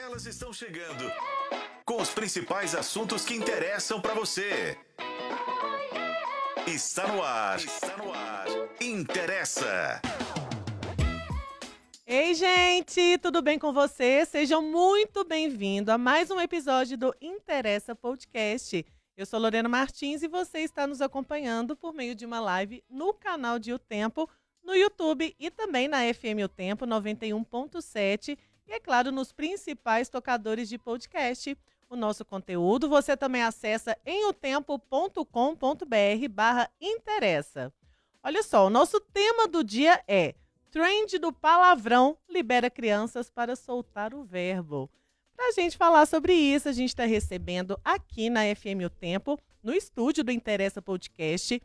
[0.00, 1.10] Elas estão chegando
[1.84, 4.78] com os principais assuntos que interessam para você.
[6.68, 7.58] Está no ar.
[7.58, 8.46] Está no ar.
[8.80, 10.00] Interessa.
[12.06, 14.24] Ei, gente, tudo bem com você?
[14.24, 18.86] Sejam muito bem-vindos a mais um episódio do Interessa Podcast.
[19.16, 23.12] Eu sou Lorena Martins e você está nos acompanhando por meio de uma live no
[23.12, 24.30] canal de O Tempo,
[24.62, 28.38] no YouTube e também na FM O Tempo 91.7
[28.68, 31.56] e, é claro, nos principais tocadores de podcast.
[31.88, 35.24] O nosso conteúdo você também acessa em otempo.com.br
[36.30, 37.72] barra interessa.
[38.22, 40.34] Olha só, o nosso tema do dia é
[40.70, 44.90] Trend do palavrão libera crianças para soltar o verbo.
[45.34, 49.38] Para a gente falar sobre isso, a gente está recebendo aqui na FM O Tempo,
[49.62, 51.62] no estúdio do Interessa Podcast,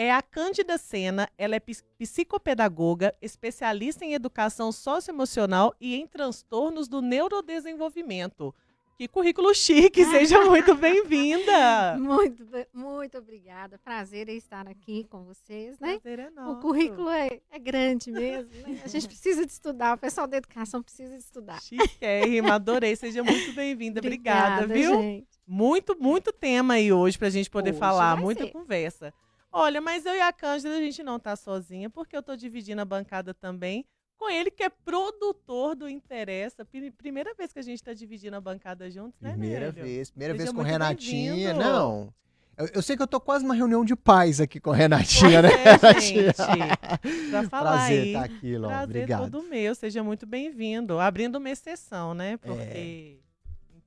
[0.00, 7.02] é a Cândida Sena, ela é psicopedagoga, especialista em educação socioemocional e em transtornos do
[7.02, 8.54] neurodesenvolvimento.
[8.96, 11.98] Que currículo chique, seja muito bem-vinda.
[11.98, 13.78] Muito, muito obrigada.
[13.78, 15.98] Prazer em estar aqui com vocês, né?
[15.98, 16.52] Prazer é nosso.
[16.52, 18.80] O currículo é, é grande mesmo, né?
[18.82, 21.60] A gente precisa de estudar, o pessoal da educação precisa de estudar.
[21.60, 22.96] Chiquérrima, adorei.
[22.96, 24.00] Seja muito bem-vinda.
[24.00, 24.98] Obrigada, Obrigada, viu?
[24.98, 25.28] Gente.
[25.46, 28.50] Muito, muito tema aí hoje pra gente poder Hoje falar, muita ser.
[28.50, 29.12] conversa.
[29.52, 32.80] Olha, mas eu e a Cândida, a gente não tá sozinha, porque eu tô dividindo
[32.80, 33.84] a bancada também
[34.16, 36.64] com ele, que é produtor do Interessa.
[36.64, 39.82] Pri- Primeira vez que a gente tá dividindo a bancada juntos, né, Primeira Nélio?
[39.84, 41.54] vez, primeira Seja vez com Renatinha.
[41.54, 42.12] Não.
[42.56, 45.48] Eu, eu sei que eu tô quase numa reunião de pais aqui com Renatinha, né?
[45.48, 46.22] É, Renatinha?
[46.24, 47.30] gente.
[47.30, 48.06] Pra falar Prazer aí.
[48.08, 48.68] estar aqui, Ló.
[48.68, 49.30] Prazer Obrigado.
[49.30, 50.98] todo meu, seja muito bem-vindo.
[51.00, 52.36] Abrindo uma exceção, né?
[52.36, 53.18] Porque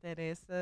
[0.08, 0.54] interessa.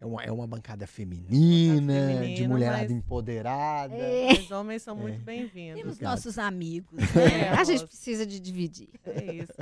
[0.00, 3.94] É uma, é uma bancada feminina, de feminina, mulherada mas- empoderada.
[3.94, 5.76] É, Os homens são muito bem-vindos.
[5.80, 6.10] Temos Obrigado.
[6.10, 6.98] nossos amigos.
[7.22, 7.86] É, a gente nossa.
[7.86, 8.88] precisa de dividir.
[9.06, 9.52] É isso.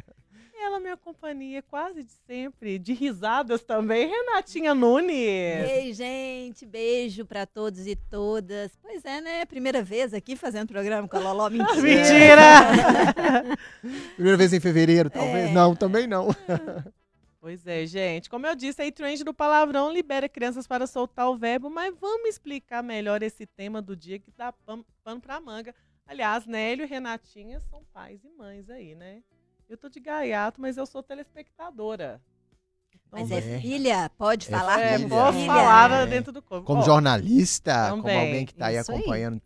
[0.54, 5.10] E ela, minha companhia, quase de sempre, de risadas também, Renatinha Nunes.
[5.10, 8.70] Ei, gente, beijo pra todos e todas.
[8.80, 9.44] Pois é, né?
[9.44, 11.48] Primeira vez aqui fazendo programa com a Loló.
[11.50, 11.83] Mentira.
[11.83, 13.58] Mentira!
[14.14, 15.50] Primeira vez em fevereiro, talvez?
[15.50, 15.52] É.
[15.52, 16.28] Não, também não.
[17.40, 18.28] Pois é, gente.
[18.28, 22.28] Como eu disse, aí trend do palavrão libera crianças para soltar o verbo, mas vamos
[22.28, 24.84] explicar melhor esse tema do dia que dá pano,
[25.20, 25.74] pra manga.
[26.06, 29.23] Aliás, Nélio e Renatinha são pais e mães aí, né?
[29.68, 32.20] Eu tô de gaiato, mas eu sou telespectadora.
[32.92, 33.61] Então, Mas é É.
[33.61, 34.80] filha, pode É falar?
[34.80, 35.08] É, filha.
[35.08, 36.07] posso falar É.
[36.07, 36.67] dentro do corpo.
[36.67, 38.18] Como Ó, jornalista, como também.
[38.20, 38.98] alguém que tá aí Isso aí.
[38.98, 39.40] acompanhando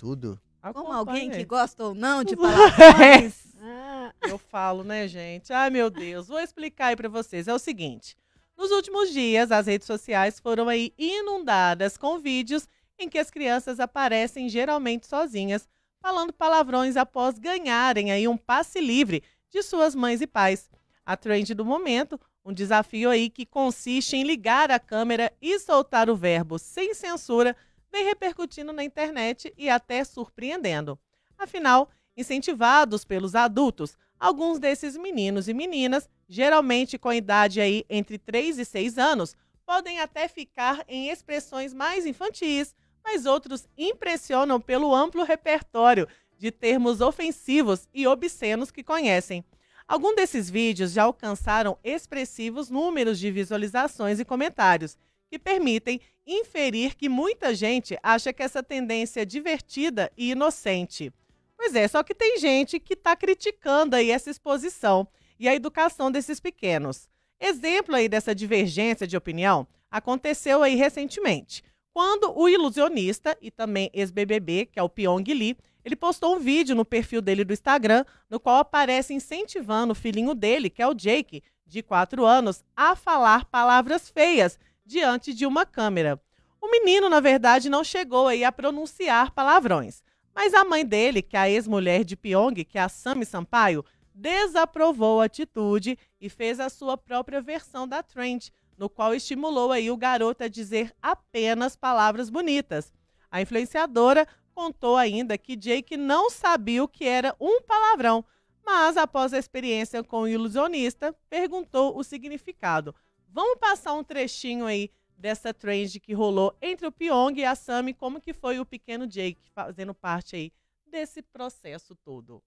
[0.72, 3.42] Como alguém que gosta ou não de palavrões.
[3.66, 5.50] Ah, Eu falo, né, gente?
[5.50, 6.28] Ai, meu Deus.
[6.28, 7.48] Vou explicar aí pra vocês.
[7.48, 8.14] É o seguinte.
[8.58, 13.80] Nos últimos dias, as redes sociais foram aí inundadas com vídeos em que as crianças
[13.80, 15.66] aparecem geralmente sozinhas,
[15.98, 20.68] falando palavrões após ganharem aí um passe livre de suas mães e pais.
[21.06, 26.10] A trend do momento, um desafio aí que consiste em ligar a câmera e soltar
[26.10, 27.56] o verbo sem censura,
[27.94, 30.98] vem repercutindo na internet e até surpreendendo.
[31.38, 38.58] Afinal, incentivados pelos adultos, alguns desses meninos e meninas, geralmente com idade aí entre 3
[38.58, 42.74] e 6 anos, podem até ficar em expressões mais infantis,
[43.04, 49.44] mas outros impressionam pelo amplo repertório de termos ofensivos e obscenos que conhecem.
[49.86, 54.98] Alguns desses vídeos já alcançaram expressivos números de visualizações e comentários,
[55.34, 61.12] que permitem inferir que muita gente acha que essa tendência é divertida e inocente.
[61.56, 66.08] Pois é, só que tem gente que está criticando aí essa exposição e a educação
[66.08, 67.08] desses pequenos.
[67.40, 74.66] Exemplo aí dessa divergência de opinião aconteceu aí recentemente, quando o ilusionista e também ex-BBB,
[74.66, 78.38] que é o Pyong Lee, ele postou um vídeo no perfil dele do Instagram, no
[78.38, 83.46] qual aparece incentivando o filhinho dele, que é o Jake, de 4 anos, a falar
[83.46, 86.20] palavras feias diante de uma câmera.
[86.60, 90.02] O menino, na verdade, não chegou aí a pronunciar palavrões,
[90.34, 93.84] mas a mãe dele, que é a ex-mulher de Pyong, que é a Sami Sampaio,
[94.14, 99.90] desaprovou a atitude e fez a sua própria versão da trend, no qual estimulou aí
[99.90, 102.92] o garoto a dizer apenas palavras bonitas.
[103.30, 108.24] A influenciadora contou ainda que Jake não sabia o que era um palavrão,
[108.64, 112.94] mas após a experiência com o ilusionista, perguntou o significado.
[113.34, 117.92] Vamos passar um trechinho aí dessa trend que rolou entre o Pyong e a Sami,
[117.92, 120.52] como que foi o pequeno Jake fazendo parte aí
[120.86, 122.40] desse processo todo.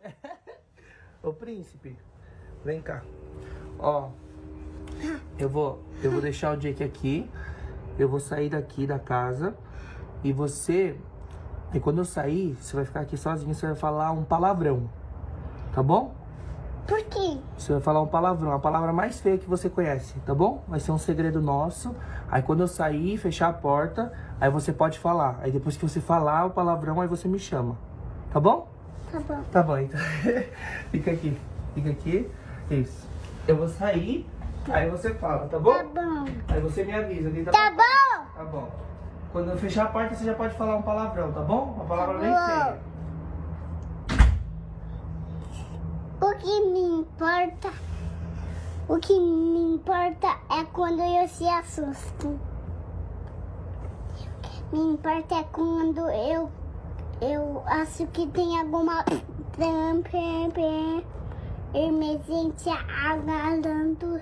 [1.22, 1.94] Ô príncipe,
[2.64, 3.04] vem cá.
[3.78, 4.10] Ó,
[5.38, 7.30] eu vou, eu vou deixar o Jake aqui.
[7.98, 9.54] Eu vou sair daqui da casa
[10.24, 10.98] e você,
[11.74, 14.90] e quando eu sair, você vai ficar aqui sozinho, você vai falar um palavrão.
[15.74, 16.21] Tá bom?
[16.86, 17.38] Por quê?
[17.56, 20.62] Você vai falar um palavrão, a palavra mais feia que você conhece, tá bom?
[20.66, 21.94] Vai ser um segredo nosso.
[22.30, 25.38] Aí quando eu sair, fechar a porta, aí você pode falar.
[25.42, 27.76] Aí depois que você falar o palavrão, aí você me chama.
[28.32, 28.68] Tá bom?
[29.12, 29.40] Tá bom.
[29.52, 30.00] Tá bom, então.
[30.90, 31.38] fica aqui.
[31.74, 32.30] Fica aqui.
[32.70, 33.06] Isso.
[33.46, 34.28] Eu vou sair,
[34.68, 35.72] aí você fala, tá bom?
[35.72, 36.24] Tá bom.
[36.48, 37.30] Aí você me avisa.
[37.30, 38.24] Quem Tá bom.
[38.36, 38.68] Tá bom.
[39.32, 41.74] Quando eu fechar a porta, você já pode falar um palavrão, tá bom?
[41.76, 42.36] Uma palavra bem bom.
[42.36, 42.91] feia.
[46.32, 47.70] O que me importa?
[48.88, 52.40] O que me importa é quando eu se assusto.
[54.72, 56.50] Me importa é quando eu
[57.20, 59.04] eu acho que tem alguma
[61.74, 64.18] emergência agarrando.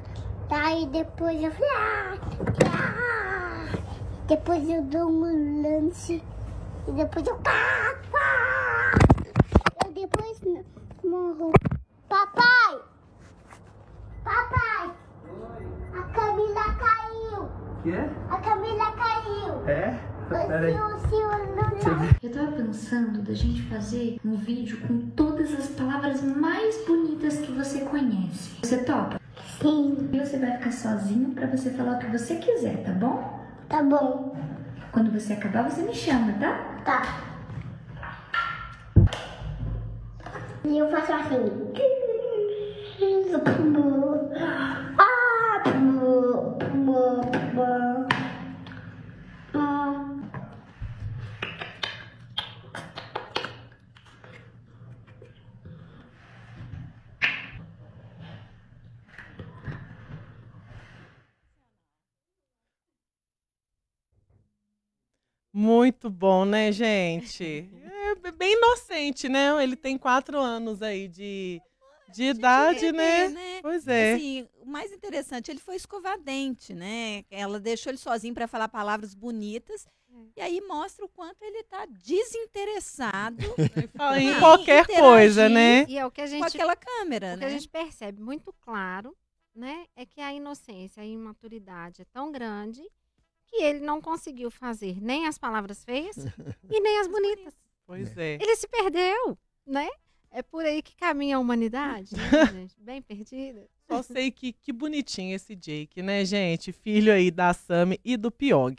[0.49, 2.19] Daí depois eu ah,
[2.67, 3.79] ah,
[4.27, 6.21] depois eu dou um lance
[6.89, 8.99] e depois eu ah, ah,
[9.87, 10.41] eu depois
[11.05, 11.53] morro.
[12.11, 12.81] Papai!
[14.25, 14.91] Papai!
[15.97, 17.49] A Camila caiu!
[17.85, 18.11] Quê?
[18.29, 19.69] A Camila caiu!
[19.69, 19.97] É?
[20.29, 20.75] Peraí.
[22.21, 27.53] Eu tava pensando da gente fazer um vídeo com todas as palavras mais bonitas que
[27.53, 28.59] você conhece.
[28.61, 29.21] Você topa?
[29.61, 33.39] Sim, E você vai ficar sozinho pra você falar o que você quiser, tá bom?
[33.69, 34.37] tá bom.
[34.91, 36.83] Quando você acabar, você me chama, tá?
[36.85, 37.31] Tá.
[40.65, 41.71] E eu faço assim.
[65.53, 67.69] Muito bom, né, gente?
[68.25, 69.63] É bem inocente, né?
[69.63, 71.61] Ele tem quatro anos aí de,
[72.13, 73.29] de idade, vê, né?
[73.29, 73.59] né?
[73.63, 74.15] Pois é.
[74.15, 77.25] Assim, o mais interessante, ele foi escovar dente, né?
[77.31, 79.87] Ela deixou ele sozinho para falar palavras bonitas.
[80.37, 83.45] E aí mostra o quanto ele tá desinteressado
[84.21, 85.85] em qualquer coisa, né?
[85.89, 87.55] E é o que a com gente, aquela câmera, o que a né?
[87.55, 89.17] gente percebe muito claro,
[89.55, 89.87] né?
[89.95, 92.83] É que a inocência, a imaturidade é tão grande
[93.47, 96.17] que ele não conseguiu fazer nem as palavras feias
[96.71, 97.55] e nem as bonitas.
[97.87, 98.35] Pois é.
[98.35, 99.37] Ele se perdeu,
[99.67, 99.89] né?
[100.33, 102.23] É por aí que caminha a humanidade, né,
[102.53, 102.75] gente?
[102.79, 103.67] Bem perdida.
[103.89, 106.73] Só sei que, que bonitinho esse Jake, né, gente?
[106.73, 108.77] Filho aí da Sami e do Pyong.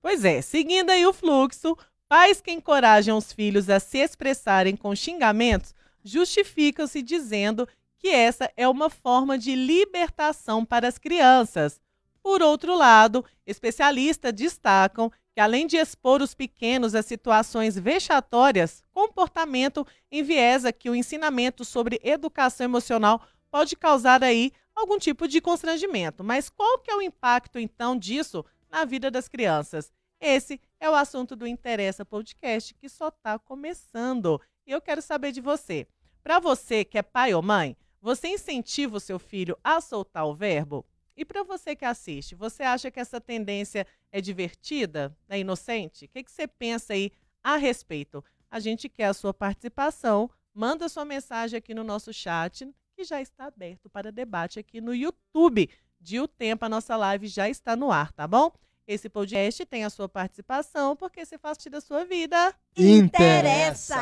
[0.00, 1.76] Pois é, seguindo aí o fluxo,
[2.08, 5.74] pais que encorajam os filhos a se expressarem com xingamentos
[6.04, 7.66] justificam-se dizendo
[7.98, 11.80] que essa é uma forma de libertação para as crianças.
[12.22, 19.84] Por outro lado, especialistas destacam que, além de expor os pequenos a situações vexatórias, comportamento
[20.10, 23.20] enviesa que o ensinamento sobre educação emocional
[23.50, 26.22] pode causar aí algum tipo de constrangimento.
[26.22, 29.92] Mas qual que é o impacto, então, disso na vida das crianças?
[30.20, 34.40] Esse é o assunto do Interessa Podcast, que só está começando.
[34.64, 35.86] E eu quero saber de você.
[36.22, 40.34] Para você que é pai ou mãe, você incentiva o seu filho a soltar o
[40.34, 40.86] verbo?
[41.16, 46.06] E para você que assiste, você acha que essa tendência é divertida, é inocente?
[46.06, 47.12] O que, que você pensa aí
[47.42, 48.24] a respeito?
[48.50, 50.30] A gente quer a sua participação.
[50.52, 54.94] Manda sua mensagem aqui no nosso chat, que já está aberto para debate aqui no
[54.94, 55.68] YouTube.
[56.00, 58.52] De o tempo, a nossa live já está no ar, tá bom?
[58.86, 62.54] Esse podcast tem a sua participação, porque se faz parte da sua vida.
[62.76, 63.96] Interessa!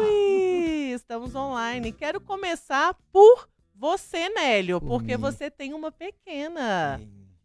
[0.00, 1.90] Ui, estamos online.
[1.92, 3.48] Quero começar por
[3.78, 5.20] você, Nélio, Por porque mim.
[5.22, 7.00] você tem uma pequena.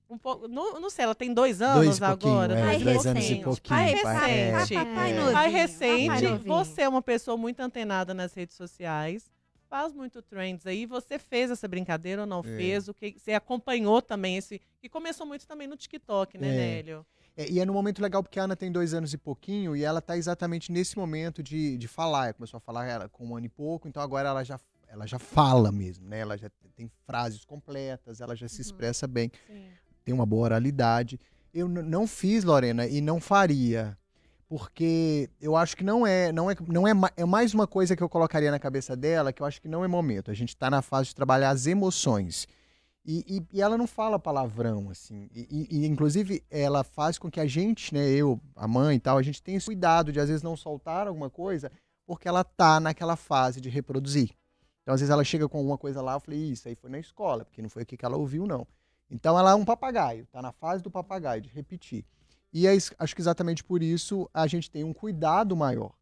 [0.10, 2.60] Um pouco, não, não sei, ela tem dois anos Dois e agora.
[2.60, 3.70] é, Pai dois anos e recente, pouquinho.
[3.70, 4.52] pai pai- é.
[4.60, 4.76] recente.
[4.76, 4.84] É.
[4.84, 5.16] novinho.
[5.24, 9.32] Pai Papai recente, você é uma pessoa muito antenada nas redes sociais,
[9.68, 10.86] faz muito trends aí.
[10.86, 12.44] Você fez essa brincadeira ou não É.
[12.44, 12.88] fez?
[12.88, 16.52] O que você acompanhou também esse que começou muito também no TikTok, né, É.
[16.58, 17.06] Nélio?
[17.36, 19.84] É, e é num momento legal porque a Ana tem dois anos e pouquinho e
[19.84, 22.26] ela tá exatamente nesse momento de, de falar.
[22.26, 24.60] Ela começou a falar ela, com um ano e pouco, então agora ela já,
[24.94, 26.20] ela já fala mesmo, né?
[26.20, 29.66] Ela já tem frases completas, ela já se expressa bem, Sim.
[30.06, 31.20] tem uma boa oralidade.
[31.52, 33.98] Eu não fiz, Lorena, e não faria.
[34.48, 37.96] Porque eu acho que não é, não é, não é, ma- é mais uma coisa
[37.96, 40.30] que eu colocaria na cabeça dela, que eu acho que não é momento.
[40.30, 42.48] A gente tá na fase de trabalhar as emoções.
[43.04, 45.28] E, e- e ela não fala palavrão, assim.
[45.34, 49.00] E, e- e, inclusive, ela faz com que a gente, né, eu, a mãe e
[49.00, 51.72] tal, a gente tenha esse cuidado de, às vezes, não soltar alguma coisa,
[52.06, 54.30] porque ela tá naquela fase de reproduzir.
[54.84, 57.00] Então, às vezes, ela chega com alguma coisa lá, eu falei, isso aí foi na
[57.00, 58.68] escola, porque não foi aqui que ela ouviu, não.
[59.10, 62.06] Então, ela é um papagaio, tá na fase do papagaio, de repetir.
[62.54, 65.94] E é, acho que exatamente por isso a gente tem um cuidado maior.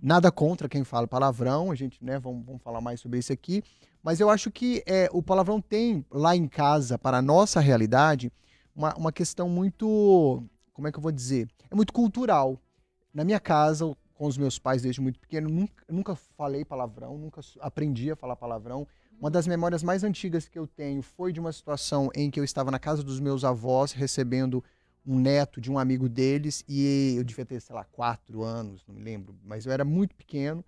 [0.00, 3.62] Nada contra quem fala palavrão, a gente, né, vamos, vamos falar mais sobre isso aqui.
[4.02, 8.32] Mas eu acho que é, o palavrão tem lá em casa, para a nossa realidade,
[8.74, 10.42] uma, uma questão muito.
[10.72, 11.48] Como é que eu vou dizer?
[11.70, 12.58] É muito cultural.
[13.12, 17.40] Na minha casa, com os meus pais desde muito pequeno, nunca, nunca falei palavrão, nunca
[17.60, 18.86] aprendi a falar palavrão.
[19.20, 22.44] Uma das memórias mais antigas que eu tenho foi de uma situação em que eu
[22.44, 24.62] estava na casa dos meus avós recebendo
[25.06, 28.94] um neto de um amigo deles e eu devia ter, sei lá, quatro anos, não
[28.94, 30.64] me lembro, mas eu era muito pequeno.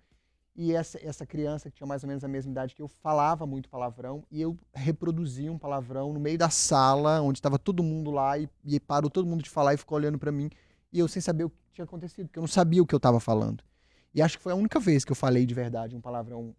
[0.55, 3.45] E essa, essa criança, que tinha mais ou menos a mesma idade que eu, falava
[3.45, 8.09] muito palavrão e eu reproduzia um palavrão no meio da sala, onde estava todo mundo
[8.09, 10.49] lá e, e parou todo mundo de falar e ficou olhando para mim.
[10.91, 13.19] E eu sem saber o tinha acontecido, porque eu não sabia o que eu estava
[13.19, 13.63] falando.
[14.13, 16.55] E acho que foi a única vez que eu falei de verdade um palavrão,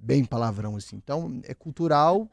[0.00, 0.96] bem palavrão assim.
[0.96, 2.28] Então, é cultural,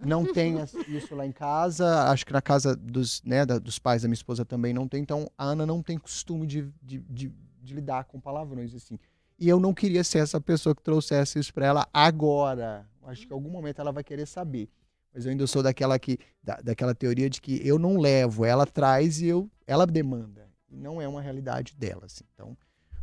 [0.00, 0.56] não tem
[0.88, 2.04] isso lá em casa.
[2.10, 5.02] Acho que na casa dos, né, da- dos pais da minha esposa também não tem.
[5.02, 8.98] Então, a Ana não tem costume de, de, de- de lidar com palavrões assim.
[9.38, 12.88] E eu não queria ser essa pessoa que trouxesse isso para ela agora.
[13.04, 14.68] Acho que em algum momento ela vai querer saber.
[15.12, 18.64] Mas eu ainda sou daquela que da, daquela teoria de que eu não levo, ela
[18.66, 20.45] traz e eu ela demanda.
[20.76, 22.24] Não é uma realidade dela, assim.
[22.34, 22.56] Então,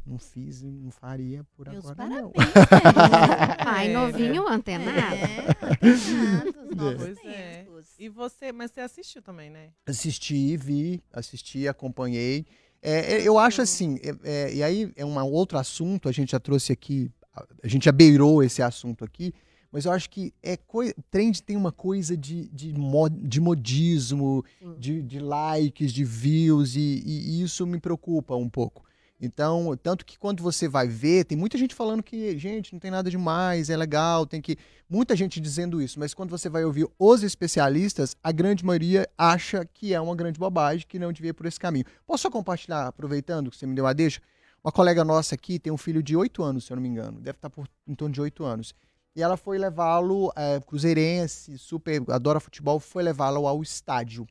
[0.06, 2.32] não fiz e não faria por Meus agora não.
[2.32, 2.54] parabéns.
[3.64, 5.16] Pai É, novinho, antenado.
[5.16, 7.66] É, antenados, novos Pois é.
[7.98, 9.70] E você, mas você assistiu também, né?
[9.86, 12.46] Assisti, vi, assisti, acompanhei.
[12.82, 16.32] É, é, eu acho assim, é, é, e aí é um outro assunto, a gente
[16.32, 19.34] já trouxe aqui, a, a gente já beirou esse assunto aqui,
[19.74, 24.46] mas eu acho que é coi- trend tem uma coisa de, de, mo- de modismo,
[24.78, 28.84] de, de likes, de views, e, e isso me preocupa um pouco.
[29.20, 32.92] Então, tanto que quando você vai ver, tem muita gente falando que, gente, não tem
[32.92, 34.58] nada demais, é legal, tem que.
[34.90, 39.66] Muita gente dizendo isso, mas quando você vai ouvir os especialistas, a grande maioria acha
[39.74, 41.86] que é uma grande bobagem, que não devia ir por esse caminho.
[42.06, 44.22] Posso só compartilhar, aproveitando que você me deu a deixa?
[44.64, 47.20] Uma colega nossa aqui tem um filho de 8 anos, se eu não me engano,
[47.22, 48.74] deve estar por em torno de 8 anos.
[49.16, 54.28] E ela foi levá-lo, é, cruzeirense, super, adora futebol, foi levá-lo ao estádio.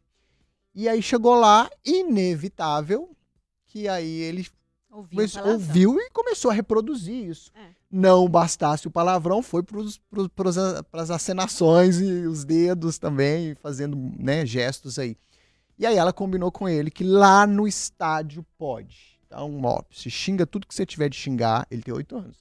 [0.74, 3.10] E aí chegou lá, inevitável,
[3.66, 4.46] que aí ele
[4.92, 5.54] Ouvi mas palavrão.
[5.54, 7.50] ouviu e começou a reproduzir isso.
[7.54, 7.70] É.
[7.90, 10.50] Não bastasse o palavrão, foi para
[11.00, 15.16] as acenações e os dedos também, fazendo né, gestos aí.
[15.78, 19.18] E aí ela combinou com ele que lá no estádio pode.
[19.26, 22.36] Então, ó, se xinga tudo que você tiver de xingar, ele tem oito anos.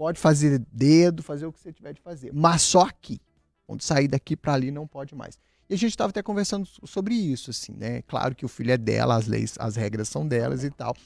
[0.00, 2.32] Pode fazer dedo, fazer o que você tiver de fazer.
[2.32, 3.20] Mas só aqui.
[3.66, 5.38] Quando sair daqui para ali, não pode mais.
[5.68, 8.00] E a gente estava até conversando sobre isso, assim, né?
[8.08, 10.96] Claro que o filho é dela, as leis, as regras são delas e tal.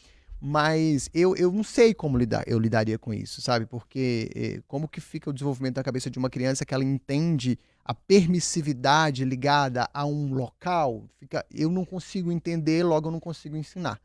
[0.40, 3.66] Mas eu, eu não sei como lidar, eu lidaria com isso, sabe?
[3.66, 7.58] Porque eh, como que fica o desenvolvimento da cabeça de uma criança que ela entende
[7.84, 11.02] a permissividade ligada a um local?
[11.18, 14.00] Fica, eu não consigo entender, logo eu não consigo ensinar.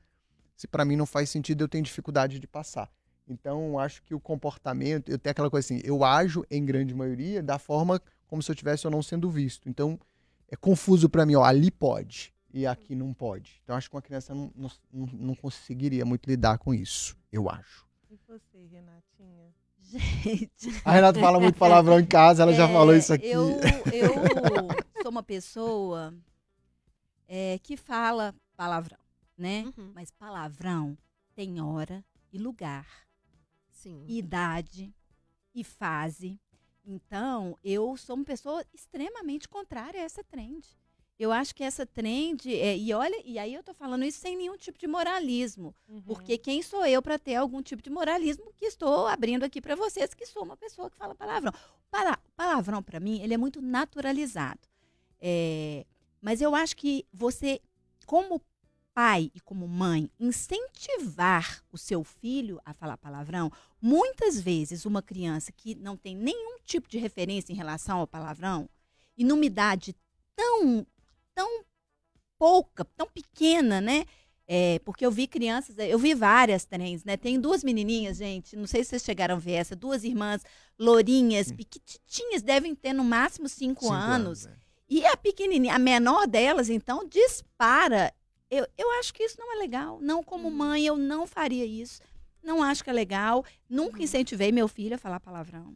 [0.57, 2.89] Se para mim não faz sentido, eu tenho dificuldade de passar.
[3.31, 6.93] Então, eu acho que o comportamento, eu tenho aquela coisa assim, eu ajo em grande
[6.93, 9.69] maioria da forma como se eu estivesse ou não sendo visto.
[9.69, 9.99] Então,
[10.47, 13.61] é confuso para mim, ó, ali pode e aqui não pode.
[13.63, 14.69] Então, acho que uma criança não, não,
[15.13, 17.87] não- conseguiria muito lidar com isso, eu acho.
[18.09, 19.53] E você, Renatinha?
[19.81, 23.27] Gente, A Renata fala muito palavrão em casa, ela já é, falou isso aqui.
[23.27, 23.49] Eu,
[23.93, 24.13] eu
[25.01, 26.13] sou uma pessoa
[27.27, 28.99] é, que fala palavrão,
[29.37, 29.71] né?
[29.77, 29.91] Uhum.
[29.95, 30.97] Mas palavrão
[31.33, 32.85] tem hora e lugar,
[33.79, 34.03] Sim.
[34.07, 34.93] e idade
[35.55, 36.39] e fase.
[36.85, 40.65] Então, eu sou uma pessoa extremamente contrária a essa trend.
[41.19, 44.37] Eu acho que essa trend, é, e olha, e aí eu tô falando isso sem
[44.37, 45.75] nenhum tipo de moralismo.
[45.87, 46.01] Uhum.
[46.01, 49.75] Porque quem sou eu para ter algum tipo de moralismo que estou abrindo aqui para
[49.75, 51.51] vocês, que sou uma pessoa que fala palavrão.
[51.91, 54.61] Pala palavrão, para mim, ele é muito naturalizado.
[55.19, 55.85] É,
[56.21, 57.59] mas eu acho que você,
[58.05, 58.41] como
[58.99, 63.49] pai e como mãe, incentivar o seu filho a falar palavrão,
[63.81, 68.69] muitas vezes uma criança que não tem nenhum tipo de referência em relação ao palavrão,
[69.17, 69.95] e numa idade
[70.35, 70.85] tão,
[71.33, 71.63] tão
[72.37, 74.03] pouca, tão pequena, né?
[74.45, 77.15] É, porque eu vi crianças, eu vi várias trens, né?
[77.15, 80.43] Tem duas menininhas, gente, não sei se vocês chegaram a ver essa, duas irmãs
[80.77, 84.45] lourinhas, piquititinhas, devem ter no máximo cinco, Cinco anos.
[84.45, 84.57] né?
[84.89, 88.13] E a pequenininha, a menor delas, então, dispara.
[88.49, 89.99] Eu, eu acho que isso não é legal.
[90.01, 92.01] Não como mãe, eu não faria isso.
[92.41, 93.45] Não acho que é legal.
[93.69, 95.75] Nunca incentivei meu filho a falar palavrão.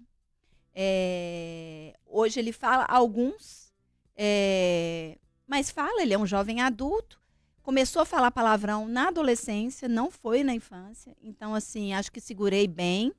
[0.74, 3.72] É, hoje ele fala alguns,
[4.16, 7.22] é, mas fala, ele é um jovem adulto.
[7.62, 11.16] Começou a falar palavrão na adolescência, não foi na infância.
[11.22, 13.14] Então, assim, acho que segurei bem.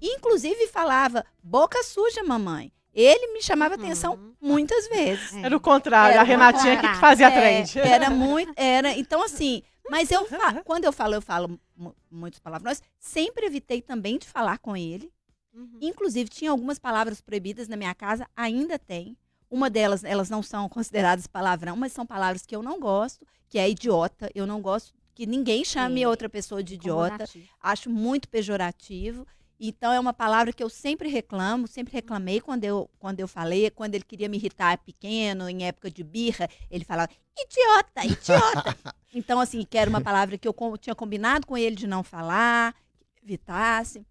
[0.00, 2.72] Inclusive falava, boca suja, mamãe.
[2.94, 3.84] Ele me chamava Uhum.
[3.84, 5.32] atenção muitas vezes.
[5.34, 5.42] É.
[5.42, 7.00] Era o contrário, Era a Renatinha que contrário.
[7.00, 7.78] fazia a É, trend.
[7.78, 8.92] Era muito, era.
[8.98, 10.24] Então, assim, Mas eu
[10.64, 12.80] quando eu falo, eu falo mu- muitos palavrões.
[12.98, 15.10] Sempre evitei também de falar com ele.
[15.52, 15.78] Uhum.
[15.80, 19.16] Inclusive, tinha algumas palavras proibidas na minha casa, ainda tem.
[19.50, 23.58] Uma delas, elas não são consideradas palavrão, mas são palavras que eu não gosto, que
[23.58, 24.30] é idiota.
[24.32, 26.06] Eu não gosto que ninguém chame Sim.
[26.06, 27.24] outra pessoa de idiota.
[27.60, 29.26] Acho muito pejorativo.
[29.62, 33.70] Então, é uma palavra que eu sempre reclamo, sempre reclamei quando eu, quando eu falei.
[33.70, 38.94] Quando ele queria me irritar pequeno, em época de birra, ele falava, idiota, idiota.
[39.14, 42.74] então, assim, que era uma palavra que eu tinha combinado com ele de não falar,
[43.22, 44.02] evitasse.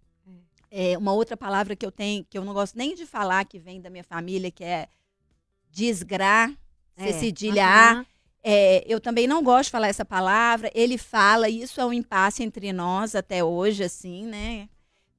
[0.70, 3.58] É, uma outra palavra que eu tenho, que eu não gosto nem de falar, que
[3.58, 4.86] vem da minha família, que é
[5.68, 6.54] desgra,
[6.96, 8.06] É, cedilha aham.
[8.42, 10.70] É, eu também não gosto de falar essa palavra.
[10.74, 14.68] Ele fala, isso é um impasse entre nós até hoje, assim, né?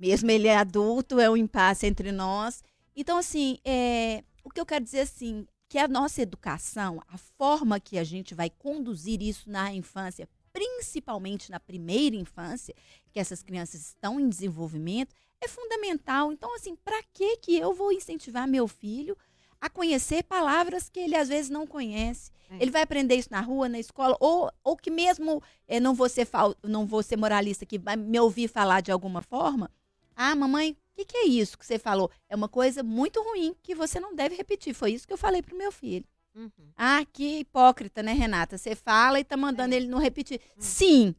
[0.02, 2.64] Mesmo ele é adulto, é um impasse entre nós.
[2.96, 7.80] Então, assim, é, o que eu quero dizer, assim, que a nossa educação, a forma
[7.80, 12.74] que a gente vai conduzir isso na infância, principalmente na primeira infância,
[13.12, 16.32] que essas crianças estão em desenvolvimento, é fundamental.
[16.32, 19.16] Então, assim, para que que eu vou incentivar meu filho
[19.62, 22.32] a conhecer palavras que ele às vezes não conhece?
[22.50, 22.56] É.
[22.60, 26.10] Ele vai aprender isso na rua, na escola, ou, ou que mesmo eh, não, vou
[26.10, 26.28] ser
[26.64, 29.70] não vou ser moralista, que vai me ouvir falar de alguma forma.
[30.16, 32.10] Ah, mamãe, o que, que é isso que você falou?
[32.30, 34.74] É uma coisa muito ruim que você não deve repetir.
[34.74, 36.06] Foi isso que eu falei pro meu filho.
[36.36, 36.50] Uhum.
[36.78, 38.58] Ah, que hipócrita, né, Renata?
[38.58, 39.78] Você fala e tá mandando É.
[39.78, 40.40] ele não repetir.
[40.58, 41.14] Sim,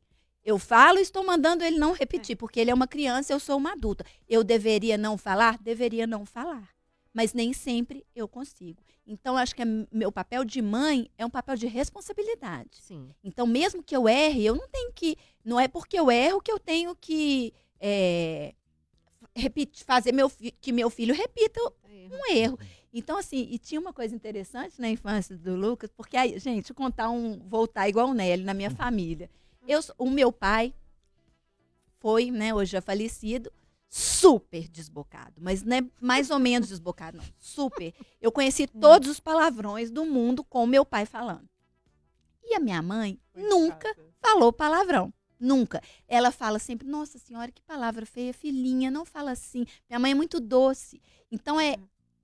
[0.45, 3.57] eu falo e estou mandando ele não repetir, porque ele é uma criança, eu sou
[3.59, 4.05] uma adulta.
[4.29, 5.59] Eu deveria não falar?
[5.59, 6.69] Deveria não falar.
[7.15, 8.83] Mas nem sempre eu consigo.
[9.07, 12.79] Então, acho que é meu papel de mãe é um papel de responsabilidade.
[12.81, 13.11] Sim.
[13.23, 15.17] Então, mesmo que eu erre, eu não tenho que.
[15.45, 18.55] Não é porque eu erro que eu tenho que é,
[19.35, 21.61] repetir, fazer meu, fi- que meu filho repita
[22.13, 22.59] um erro.
[22.93, 27.09] Então, assim, e tinha uma coisa interessante na infância do Lucas, porque aí, gente, contar
[27.11, 29.31] um, voltar igual o Nelly na minha família.
[29.67, 30.75] Eu, sou- o meu pai
[32.01, 33.51] foi, né, hoje já falecido,
[33.89, 37.95] super desbocado, mas não é mais ou menos desbocado, não, super.
[38.21, 41.49] Eu conheci todos os palavrões do mundo com meu pai falando.
[42.45, 45.13] E a minha mãe nunca falou palavrão.
[45.43, 45.83] Nunca.
[46.07, 49.67] Ela fala sempre, nossa senhora, que palavra feia, filhinha, não fala assim.
[49.91, 51.03] Minha mãe é muito doce.
[51.33, 51.77] Então é.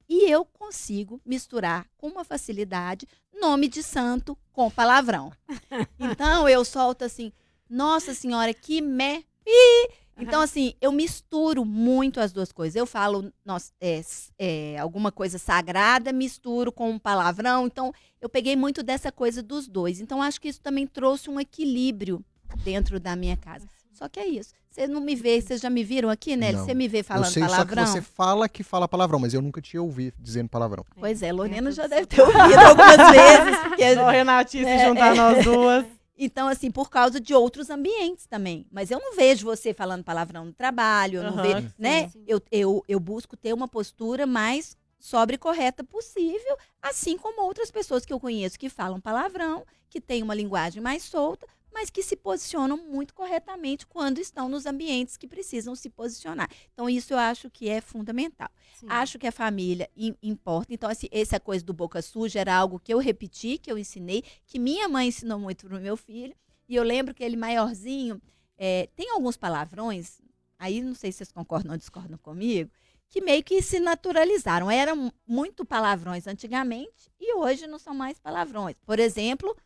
[0.09, 3.07] E eu consigo misturar com uma facilidade
[3.39, 5.33] nome de santo com palavrão.
[5.99, 7.33] Então eu solto assim,
[7.69, 9.27] nossa senhora, que me.
[9.45, 9.91] pi".
[10.21, 12.75] Então, assim, eu misturo muito as duas coisas.
[12.75, 14.01] Eu falo nossa, é,
[14.37, 17.67] é, alguma coisa sagrada, misturo com um palavrão.
[17.67, 20.01] Então, eu peguei muito dessa coisa dos dois.
[20.01, 22.25] Então, acho que isso também trouxe um equilíbrio
[22.57, 23.67] dentro da minha casa.
[23.93, 24.53] Só que é isso.
[24.71, 26.53] Você não me vê, vocês já me viram aqui, né?
[26.53, 27.85] Você me vê Eu falando sei palavrão?
[27.87, 30.85] só que você fala que fala palavrão, mas eu nunca te ouvi dizendo palavrão.
[30.95, 33.59] Pois é, Lorena É, já deve ter ouvido algumas vezes.
[33.61, 35.15] porque- Só Renatice É, juntar é.
[35.15, 35.87] nós duas.
[36.21, 38.67] Então, assim, por causa de outros ambientes também.
[38.73, 42.09] Mas eu não vejo você falando palavrão no trabalho, eu não Aham, vejo, né?
[42.09, 42.25] sim.
[42.27, 47.71] Eu, eu, eu busco ter uma postura mais sobre e correta possível, assim como outras
[47.71, 52.03] pessoas que eu conheço que falam palavrão, que têm uma linguagem mais solta, mas que
[52.03, 56.49] se posicionam muito corretamente quando estão nos ambientes que precisam se posicionar.
[56.73, 58.49] Então, isso eu acho que é fundamental.
[58.75, 58.87] Sim.
[58.89, 60.73] Acho que a família im- importa.
[60.73, 64.23] Então, assim, essa coisa do boca suja era algo que eu repeti, que eu ensinei,
[64.47, 66.35] que minha mãe ensinou muito pro meu filho.
[66.69, 68.21] E eu lembro que ele maiorzinho
[68.57, 70.21] é, tem alguns palavrões,
[70.59, 72.71] aí não sei se vocês concordam ou discordam comigo,
[73.09, 74.71] que meio que se naturalizaram.
[74.71, 78.77] Eram muito palavrões antigamente e hoje não são mais palavrões.
[78.85, 79.57] Por exemplo,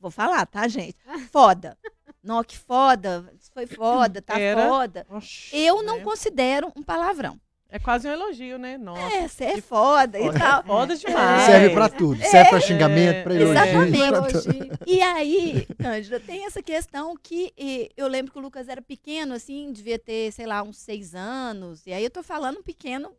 [0.00, 0.96] vou falar, tá, gente?
[1.30, 1.76] Foda.
[2.22, 4.68] Não, que foda, isso foi foda, tá Era.
[4.68, 5.06] foda.
[5.08, 6.04] Oxi, Eu não né?
[6.04, 7.40] considero um palavrão.
[7.72, 8.76] É quase um elogio, né?
[8.76, 9.14] Nossa.
[9.16, 10.62] É, você é foda e tal.
[10.64, 11.44] Foda demais.
[11.44, 12.20] Serve pra tudo.
[12.22, 13.52] Serve pra xingamento, pra elogio.
[13.52, 14.78] exatamente.
[14.86, 17.54] E aí, Cândida, tem essa questão que
[17.96, 21.86] eu lembro que o Lucas era pequeno, assim, devia ter, sei lá, uns seis anos.
[21.86, 23.14] E aí eu tô falando um pequeno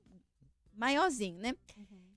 [0.76, 1.56] maiorzinho, né?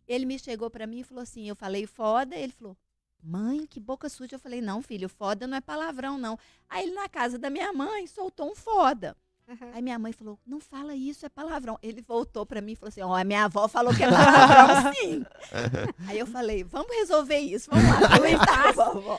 [0.06, 2.76] Ele me chegou pra mim e falou assim: eu falei foda, ele falou.
[3.24, 4.36] Mãe, que boca suja.
[4.36, 6.38] Eu falei, não, filho, foda não é palavrão, não.
[6.68, 9.16] Aí ele, na casa da minha mãe, soltou um foda.
[9.48, 9.70] Aham.
[9.74, 11.78] Aí minha mãe falou, não fala isso, é palavrão.
[11.82, 14.92] Ele voltou pra mim e falou assim, ó, a minha avó falou que é palavrão,
[14.94, 15.24] sim.
[16.06, 19.18] Aí eu falei, vamos resolver isso, vamos lá, comentar, vovó.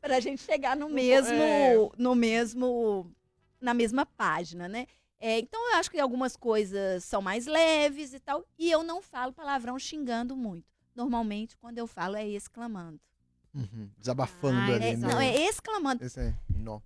[0.00, 1.74] Pra gente chegar no mesmo, É.
[1.96, 3.10] no mesmo,
[3.60, 4.86] na mesma página, né?
[5.20, 9.00] É, então eu acho que algumas coisas são mais leves e tal, e eu não
[9.00, 10.71] falo palavrão xingando muito.
[10.94, 13.00] Normalmente, quando eu falo, é exclamando.
[13.54, 15.08] Uhum, Desabafando Ah, ali, É, né?
[15.08, 16.04] não, é exclamando.
[16.04, 16.80] Esse é nó.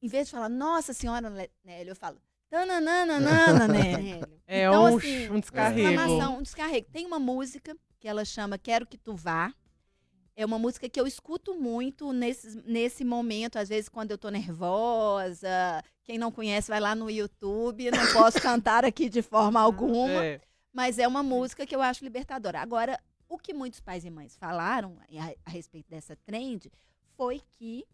[0.00, 3.68] Em vez de falar, nossa senhora, Le- Nélio, eu falo, tananana, né?
[3.68, 4.28] Nélio.
[4.46, 5.88] É Então, um, assim, um descarrego.
[5.90, 6.86] Exclamação, um descarrego.
[6.92, 9.52] Tem uma música que ela chama Quero Que Tu Vá,
[10.34, 14.28] É uma música que eu escuto muito nesse, nesse momento, às vezes quando eu tô
[14.30, 15.48] nervosa.
[16.04, 17.90] Quem não conhece, vai lá no YouTube.
[17.90, 20.24] Não posso cantar aqui de forma alguma.
[20.24, 20.40] É.
[20.72, 22.60] Mas é uma música que eu acho libertadora.
[22.60, 22.98] Agora,
[23.34, 26.70] o que muitos pais e mães falaram a, a respeito dessa trend
[27.16, 27.84] foi que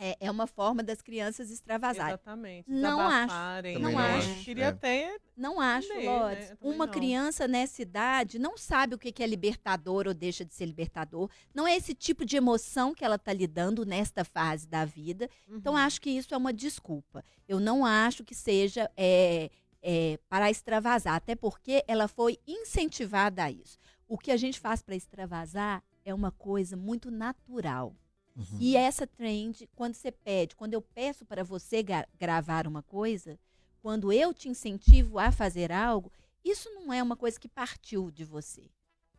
[0.00, 2.12] é, é uma forma das crianças extravasarem.
[2.14, 2.70] Exatamente.
[2.70, 3.34] Não acho.
[3.34, 4.16] Também não né?
[4.16, 4.44] acho.
[4.44, 4.68] Queria É.
[4.68, 5.18] até.
[5.36, 6.50] Não acho, Lotes.
[6.50, 6.56] né?
[6.60, 6.92] Uma não.
[6.92, 11.28] criança nessa idade não sabe o que é libertador ou deixa de ser libertador.
[11.52, 15.28] Não é esse tipo de emoção que ela está lidando nesta fase da vida.
[15.48, 15.78] Então, Uhum.
[15.80, 17.24] acho que isso é uma desculpa.
[17.48, 19.50] Eu não acho que seja é,
[19.82, 23.76] é, para extravasar, até porque ela foi incentivada a isso.
[24.08, 27.94] O que a gente faz para extravasar é uma coisa muito natural.
[28.34, 28.58] Uhum.
[28.58, 33.38] E essa trend, quando você pede, quando eu peço para você gra- gravar uma coisa,
[33.82, 36.10] quando eu te incentivo a fazer algo,
[36.44, 38.70] isso não é uma coisa que partiu de você.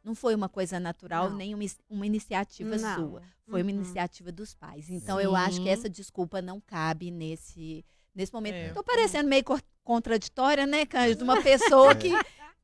[0.04, 1.38] Não foi uma coisa natural, Não.
[1.38, 2.96] nem uma, uma iniciativa Não.
[2.96, 3.22] sua.
[3.48, 3.78] Foi uma Uhum.
[3.78, 4.90] iniciativa dos pais.
[4.90, 5.70] Então, eu acho que Sim.
[5.70, 7.84] essa desculpa não cabe nesse,
[8.16, 8.56] nesse momento.
[8.56, 8.70] É.
[8.74, 9.44] Tô parecendo meio
[9.84, 11.24] contraditória, né, Cândido?
[11.26, 12.12] Uma pessoa que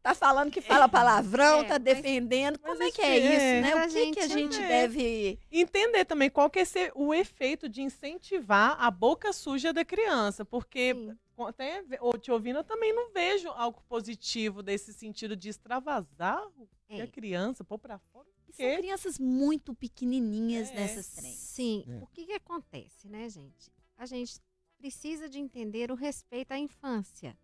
[0.05, 2.59] tá falando que fala palavrão, É, tá defendendo.
[2.61, 3.75] mas Como é que é é- isso, né?
[3.75, 4.67] Mas O a que, que a gente é.
[4.67, 5.39] deve...
[5.51, 10.45] Entender também qual que é esse- o efeito de incentivar a boca suja da criança.
[10.45, 11.17] Porque Sim.
[11.39, 11.83] até
[12.21, 17.03] te ouvindo, eu também não vejo algo positivo desse sentido de extravasar o que É.
[17.03, 18.27] a criança, pôr pra fora.
[18.47, 20.75] E São crianças muito pequenininhas É.
[20.75, 21.35] nessas trens.
[21.35, 22.03] Sim, É.
[22.03, 23.71] o que, que acontece, né, gente?
[23.97, 24.39] A gente
[24.77, 27.35] precisa de entender o respeito à infância.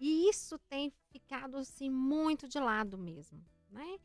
[0.00, 3.98] E isso tem ficado, assim, muito de lado mesmo, né?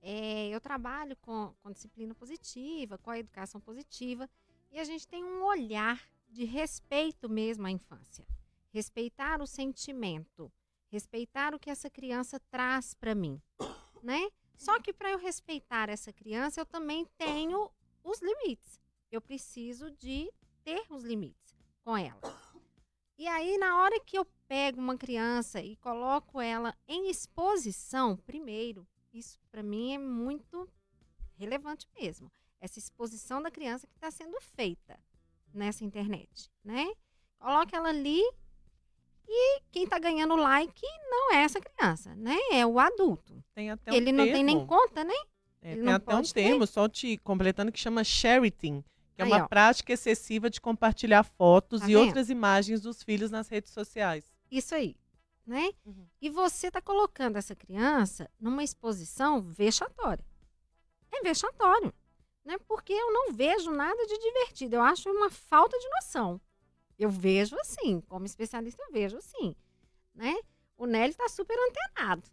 [0.00, 4.30] É, eu trabalho com, com disciplina positiva, com a educação positiva,
[4.70, 8.24] e a gente tem um olhar de respeito mesmo à infância.
[8.72, 10.50] Respeitar o sentimento,
[10.88, 13.42] respeitar o que essa criança traz para mim,
[14.02, 14.30] né?
[14.56, 17.68] Só que para eu respeitar essa criança, eu também tenho
[18.04, 18.80] os limites.
[19.10, 22.41] Eu preciso de ter os limites com ela.
[23.22, 28.84] E aí, na hora que eu pego uma criança e coloco ela em exposição, primeiro,
[29.14, 30.68] isso para mim é muito
[31.38, 32.32] relevante mesmo.
[32.60, 34.98] Essa exposição da criança que está sendo feita
[35.54, 36.92] nessa internet, né?
[37.38, 38.20] Coloca ela ali
[39.28, 42.36] e quem está ganhando like não é essa criança, né?
[42.50, 43.40] É o adulto.
[43.54, 44.66] Tem até um Ele não tem nem termo.
[44.66, 45.14] conta, né?
[45.60, 46.42] É, Ele tem até um pode ter.
[46.42, 48.84] termo, só te completando, que chama que
[49.22, 49.48] é Aí, uma ó.
[49.48, 52.04] prática excessiva de compartilhar fotos Tá e vendo?
[52.06, 54.24] outras imagens dos filhos nas redes sociais.
[54.50, 54.96] Isso aí,
[55.46, 55.70] né?
[55.84, 56.06] Uhum.
[56.20, 60.24] E você tá colocando essa criança numa exposição vexatória.
[61.12, 61.92] É vexatório,
[62.44, 62.56] né?
[62.66, 64.76] Porque eu não vejo nada de divertido.
[64.76, 66.40] Eu acho uma falta de noção.
[66.98, 69.54] Eu vejo assim, como especialista, eu vejo assim,
[70.14, 70.34] né?
[70.76, 72.28] O Nelly tá super antenado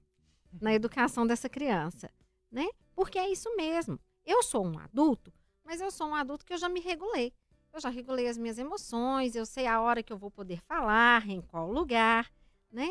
[0.62, 2.10] na educação dessa criança,
[2.52, 2.68] né?
[2.96, 4.00] Porque é isso mesmo.
[4.26, 5.32] Eu sou um adulto,
[5.70, 7.32] mas eu sou um adulto que eu já me regulei.
[7.72, 11.30] Eu já regulei as minhas emoções, eu sei a hora que eu vou poder falar,
[11.30, 12.34] em qual lugar,
[12.72, 12.90] né?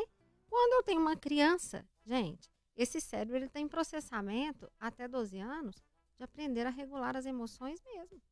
[0.49, 5.75] Quando eu tenho uma criança, gente, esse cérebro ele tem processamento até 12 anos
[6.17, 8.23] de aprender a regular as emoções mesmo.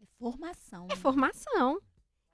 [0.00, 0.88] É formação.
[0.90, 1.78] É formação.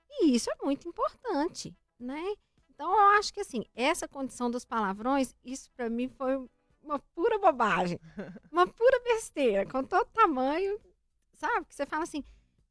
[0.09, 2.23] E isso é muito importante, né?
[2.69, 6.37] Então eu acho que assim, essa condição dos palavrões, isso para mim foi
[6.81, 7.99] uma pura bobagem.
[8.49, 10.79] Uma pura besteira, com todo tamanho,
[11.35, 11.65] sabe?
[11.65, 12.23] Que você fala assim,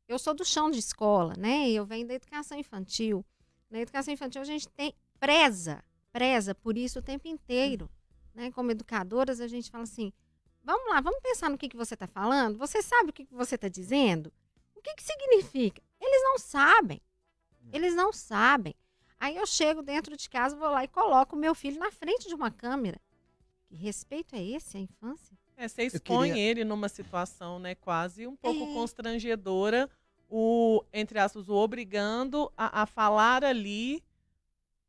[0.09, 1.71] eu sou do chão de escola, né?
[1.71, 3.25] Eu venho da educação infantil.
[3.71, 7.91] Na educação infantil a gente tem preza, preza por isso o tempo inteiro,
[8.35, 8.51] né?
[8.51, 10.13] Como educadoras a gente fala assim,
[10.63, 12.59] vamos lá, vamos pensar no que, que você está falando.
[12.59, 14.33] Você sabe o que, que você está dizendo?
[14.75, 15.83] O que, que significa?
[16.01, 17.01] Eles não sabem.
[17.73, 18.75] Eles não sabem.
[19.19, 22.29] Aí eu chego dentro de casa, vou lá e coloco o meu filho na frente
[22.29, 23.01] de uma câmera.
[23.65, 25.37] Que respeito é esse à infância?
[25.57, 28.75] É, você expõe queria- ele numa situação, né, quase um pouco É.
[28.75, 29.89] constrangedora,
[30.29, 34.03] o, entre aspas, o obrigando a, a falar ali.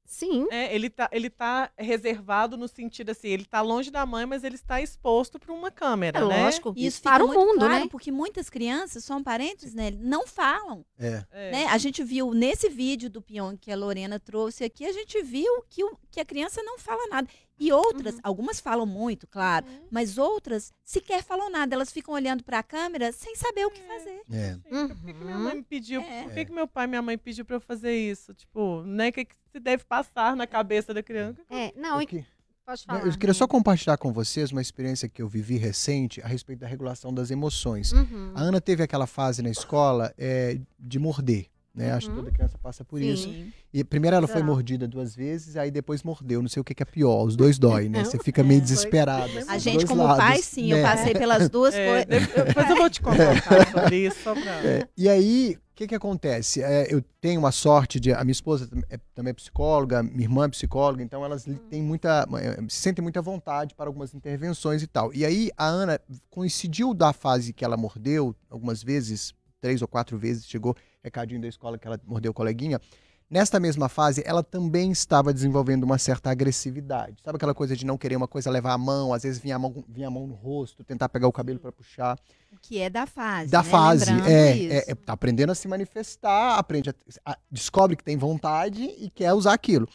[0.08, 0.48] Sim.
[0.52, 4.44] É, ele, tá, ele tá reservado no sentido assim, ele tá longe da mãe, mas
[4.44, 6.44] ele está exposto para uma câmera, É né?
[6.46, 6.74] lógico.
[6.78, 7.88] E isso para o muito mundo, claro, né?
[7.90, 10.86] porque muitas crianças, são parentes, né, não falam.
[11.00, 11.26] É.
[11.32, 11.52] É.
[11.52, 11.66] Né?
[11.68, 15.64] A gente viu nesse vídeo do peão que a Lorena trouxe aqui, a gente viu
[15.68, 17.28] que, o- que a criança não fala nada.
[17.60, 18.22] E outras, Uhum.
[18.24, 21.74] algumas falam muito, claro, mas outras sequer falam nada.
[21.74, 24.22] Elas ficam olhando para a câmera sem saber o que fazer.
[24.32, 24.52] É.
[24.52, 24.64] Gente,
[24.96, 26.02] Por que, que minha mãe me pediu?
[26.02, 26.24] É.
[26.24, 28.34] Por que, que meu pai e minha mãe pediu para eu fazer isso?
[28.34, 29.10] Tipo, né?
[29.10, 31.42] O que, que se deve passar na cabeça da criança?
[31.50, 32.26] É, não, Eu, e que-
[32.66, 33.06] pode falar.
[33.06, 36.68] eu queria só compartilhar com vocês uma experiência que eu vivi recente a respeito da
[36.68, 37.94] regulação das emoções.
[37.94, 38.34] Uhum.
[38.36, 41.46] A Ana teve aquela fase na escola é, de morder.
[41.76, 41.92] Né?
[41.92, 42.20] Acho que Uhum.
[42.20, 43.30] toda criança passa por isso.
[43.30, 43.52] Sim.
[43.74, 46.42] E primeiro ela foi mordida duas vezes, aí depois mordeu.
[46.42, 47.24] Não sei o que, que é pior.
[47.26, 48.04] Os dois dói, né?
[48.06, 49.32] Você fica É, meio desesperado.
[49.34, 50.84] foi assim, A gente, como lados, pai, sim, eu né?
[50.84, 52.28] passei pelas duas É, coisas.
[52.28, 54.52] de- depois eu vou te contar sobre isso, só pra...
[54.66, 56.64] É, e aí, o que que acontece?
[56.64, 58.14] É, eu tenho uma sorte de...
[58.14, 61.82] A minha esposa é, também é psicóloga, minha irmã é psicóloga, então elas li- têm
[61.84, 62.26] muita...
[62.40, 65.14] eh, se sentem muita vontade para algumas intervenções e tal.
[65.14, 70.18] E aí, a Ana coincidiu da fase que ela mordeu, algumas vezes, três ou quatro
[70.18, 72.80] vezes, chegou recadinho da escola que ela mordeu o coleguinha.
[73.28, 77.16] Nesta mesma fase, ela também estava desenvolvendo uma certa agressividade.
[77.24, 79.60] Sabe aquela coisa de não querer uma coisa levar a mão, às vezes vinha a
[79.60, 82.20] mão, vinha a mão no rosto, tentar pegar o cabelo para puxar.
[82.62, 83.50] Que é da fase.
[83.50, 83.70] Da né?
[83.70, 88.16] fase, é, é, é, tá aprendendo a se manifestar, aprende a- a- descobre que tem
[88.16, 89.88] vontade e quer usar aquilo.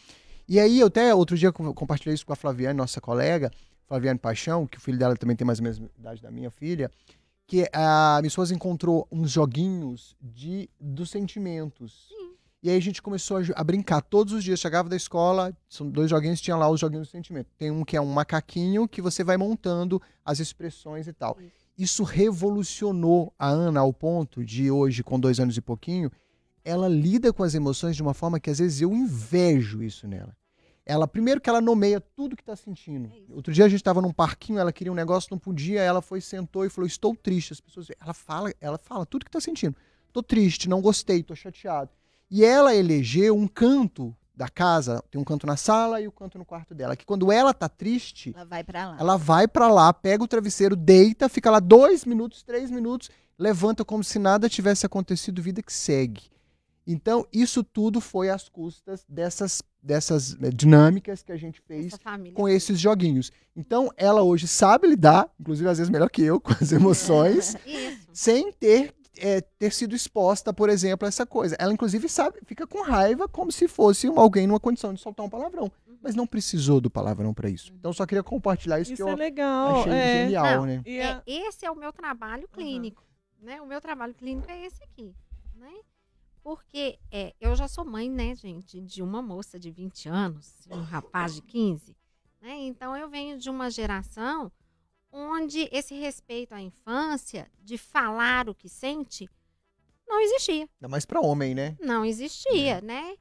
[0.47, 3.49] E aí, eu até outro dia com- compartilhei isso com a Flaviane, nossa colega,
[3.87, 6.51] Flaviane Paixão, que o filho dela também tem mais ou menos a idade da minha
[6.51, 6.91] filha,
[7.51, 12.07] que a esposa encontrou uns joguinhos de dos sentimentos.
[12.63, 14.57] E aí a gente começou a, a brincar todos os dias.
[14.57, 17.49] Chegava da escola, são dois joguinhos, tinha lá os joguinhos do sentimento.
[17.57, 21.37] Tem um que é um macaquinho que você vai montando as expressões e tal.
[21.77, 26.09] Isso revolucionou a Ana ao ponto de hoje, com dois anos e pouquinho,
[26.63, 30.33] ela lida com as emoções de uma forma que às vezes eu invejo isso nela.
[30.91, 33.09] Ela, primeiro que ela nomeia tudo que está sentindo.
[33.29, 36.19] Outro dia a gente estava num parquinho, ela queria um negócio, não podia, ela foi,
[36.19, 37.53] sentou e falou: Estou triste.
[37.53, 39.75] As pessoas, ela fala, ela fala tudo que está sentindo.
[40.11, 41.89] Tô triste, não gostei, tô chateado.
[42.29, 46.37] E ela elegeu um canto da casa, tem um canto na sala e o canto
[46.37, 48.97] no quarto dela, que quando ela tá triste, Ela vai pra lá.
[48.99, 53.85] ela vai pra lá, pega o travesseiro, deita, fica lá dois minutos, três minutos, levanta
[53.85, 56.23] como se nada tivesse acontecido, vida que segue.
[56.87, 61.93] Então, isso tudo foi às custas dessas, dessas eh, dinâmicas que a gente fez
[62.33, 63.31] com esses joguinhos.
[63.55, 68.07] Então, ela hoje sabe lidar, inclusive às vezes melhor que eu, com as emoções, Isso.
[68.13, 71.55] sem ter, eh, ter sido exposta, por exemplo, a essa coisa.
[71.59, 75.29] Ela, inclusive, sabe, fica com raiva como se fosse alguém numa condição de soltar um
[75.29, 75.71] palavrão.
[76.03, 77.71] Mas não precisou do palavrão para isso.
[77.77, 79.81] Então, só queria compartilhar isso, Isso que é eu legal.
[79.81, 80.23] achei é.
[80.23, 80.81] genial, Não, né?
[80.83, 83.03] É, a- esse é o meu trabalho clínico,
[83.39, 83.61] né?
[83.61, 85.13] O meu trabalho clínico é esse aqui,
[85.55, 85.69] né?
[86.43, 90.81] Porque é, eu já sou mãe, né, gente, de uma moça de 20 anos, um
[90.81, 91.95] rapaz de 15,
[92.41, 92.57] né?
[92.61, 94.51] Então eu venho de uma geração
[95.11, 99.29] onde esse respeito à infância, de falar o que sente,
[100.07, 100.69] não existia.
[100.77, 101.77] Ainda mais para homem, né?
[101.79, 103.15] Não existia, né?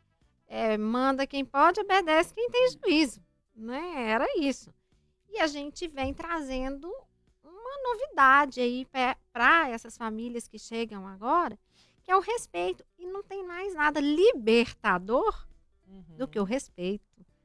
[0.46, 3.22] É, manda quem pode, obedece quem tem juízo,
[3.54, 4.08] né?
[4.10, 4.72] Era isso.
[5.28, 6.90] E a gente vem trazendo
[7.44, 8.86] uma novidade aí
[9.32, 11.58] para essas famílias que chegam agora,
[12.10, 12.84] que é o respeito.
[12.98, 15.46] E não tem mais nada libertador
[16.16, 17.04] do que o respeito.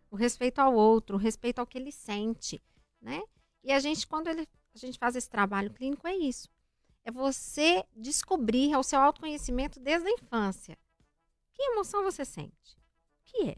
[0.10, 2.60] O respeito ao outro, o respeito ao que ele sente,
[3.00, 3.22] né?
[3.64, 6.50] E a gente, quando ele, a gente faz esse trabalho clínico, é isso.
[7.04, 10.76] É você descobrir, é o seu autoconhecimento desde a infância.
[11.54, 12.76] Que emoção você sente?
[12.76, 13.58] O que é?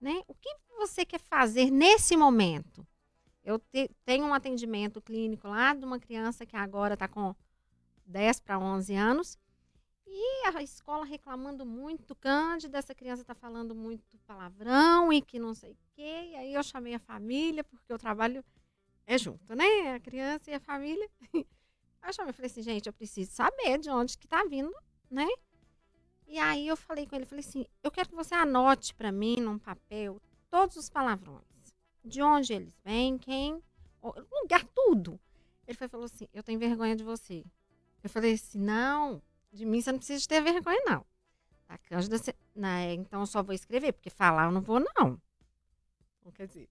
[0.00, 0.20] Né?
[0.26, 2.84] O que você quer fazer nesse momento?
[3.44, 7.34] Eu te- tenho um atendimento clínico lá de uma criança que agora está com
[8.04, 9.38] 10 para 11 anos
[10.06, 15.54] e a escola reclamando muito, Cândida, essa criança está falando muito palavrão e que não
[15.54, 16.30] sei o quê.
[16.30, 18.44] E aí eu chamei a família, porque o trabalho
[19.06, 19.94] é junto, né?
[19.94, 21.08] A criança e a família.
[22.06, 24.72] Eu chamei, falei assim, gente, eu preciso saber de onde que tá vindo,
[25.10, 25.26] né?
[26.28, 29.40] E aí eu falei com ele, falei assim, eu quero que você anote para mim
[29.40, 31.42] num papel todos os palavrões.
[32.04, 33.60] De onde eles vêm, quem,
[34.40, 35.18] lugar, tudo.
[35.66, 37.44] Ele foi, falou assim, eu tenho vergonha de você.
[38.04, 39.20] Eu falei assim, não,
[39.56, 41.04] de mim você não precisa ter vergonha, não.
[41.68, 42.34] A Cândida, você...
[42.54, 45.20] né, então eu só vou escrever, porque falar eu não vou, não.
[46.20, 46.68] Então, quer dizer,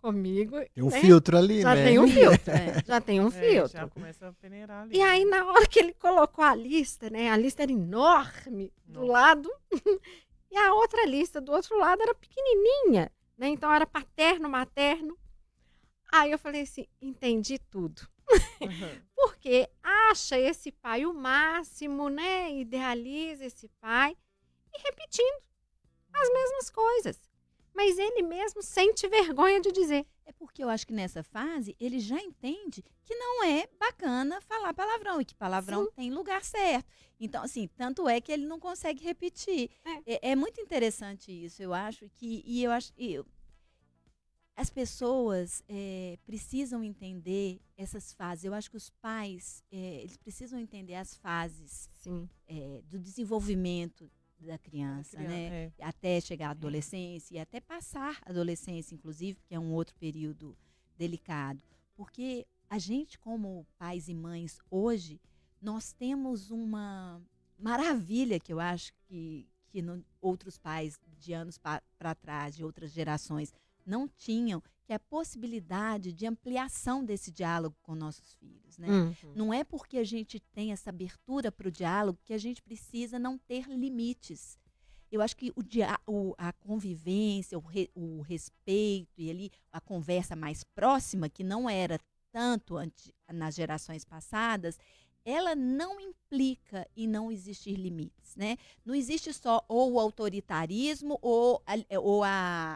[0.00, 0.56] comigo...
[0.74, 1.84] Tem um né, filtro ali, Já né?
[1.84, 2.84] tem um filtro, É.
[2.84, 3.72] já tem um É, filtro.
[3.72, 4.96] já começa a peneirar ali.
[4.96, 7.30] E aí, na hora que ele colocou a lista, né?
[7.30, 9.12] A lista era enorme do Nossa.
[9.12, 9.50] lado.
[10.50, 13.48] e a outra lista do outro lado era pequenininha, né?
[13.48, 15.16] Então era paterno, materno.
[16.12, 18.06] Aí eu falei assim, entendi tudo.
[18.60, 19.02] Uhum.
[19.14, 22.52] Porque acha esse pai o máximo, né?
[22.52, 24.16] Idealiza esse pai
[24.72, 25.42] e repetindo
[26.12, 27.20] as mesmas coisas.
[27.74, 30.06] Mas ele mesmo sente vergonha de dizer.
[30.24, 34.72] É porque eu acho que nessa fase ele já entende que não é bacana falar
[34.72, 36.86] palavrão e que palavrão tem lugar certo.
[37.18, 39.70] Então, assim, tanto é que ele não consegue repetir.
[40.06, 43.26] É, é muito interessante isso, eu acho que e eu acho e eu-
[44.56, 48.44] as pessoas é, precisam entender essas fases.
[48.44, 51.88] Eu acho que os pais é, eles precisam entender as fases
[52.46, 55.64] é, do desenvolvimento da criança, né?
[55.64, 55.72] É.
[55.80, 60.56] até chegar à adolescência e até passar a adolescência, inclusive, que é um outro período
[60.98, 61.62] delicado.
[61.96, 65.18] Porque a gente, como pais e mães, hoje,
[65.62, 67.22] nós temos uma,
[67.58, 72.92] maravilha que eu acho que, que não- outros pais de anos para trás, de outras
[72.92, 73.52] gerações,
[73.84, 78.76] não tinham, que é a possibilidade de ampliação desse diálogo com nossos filhos.
[78.78, 78.88] Né?
[78.90, 79.14] Hum.
[79.34, 83.18] Não é porque a gente tem essa abertura para o diálogo que a gente precisa
[83.18, 84.58] não ter limites.
[85.10, 89.80] Eu acho que o dia, o- a convivência, o, re- o respeito e ali a
[89.80, 91.98] conversa mais próxima, que não era
[92.32, 92.74] tanto
[93.32, 94.76] nas gerações passadas,
[95.24, 98.58] ela não implica em não existir limites, né?
[98.84, 102.28] Não existe só ou o autoritarismo ou a, ou a,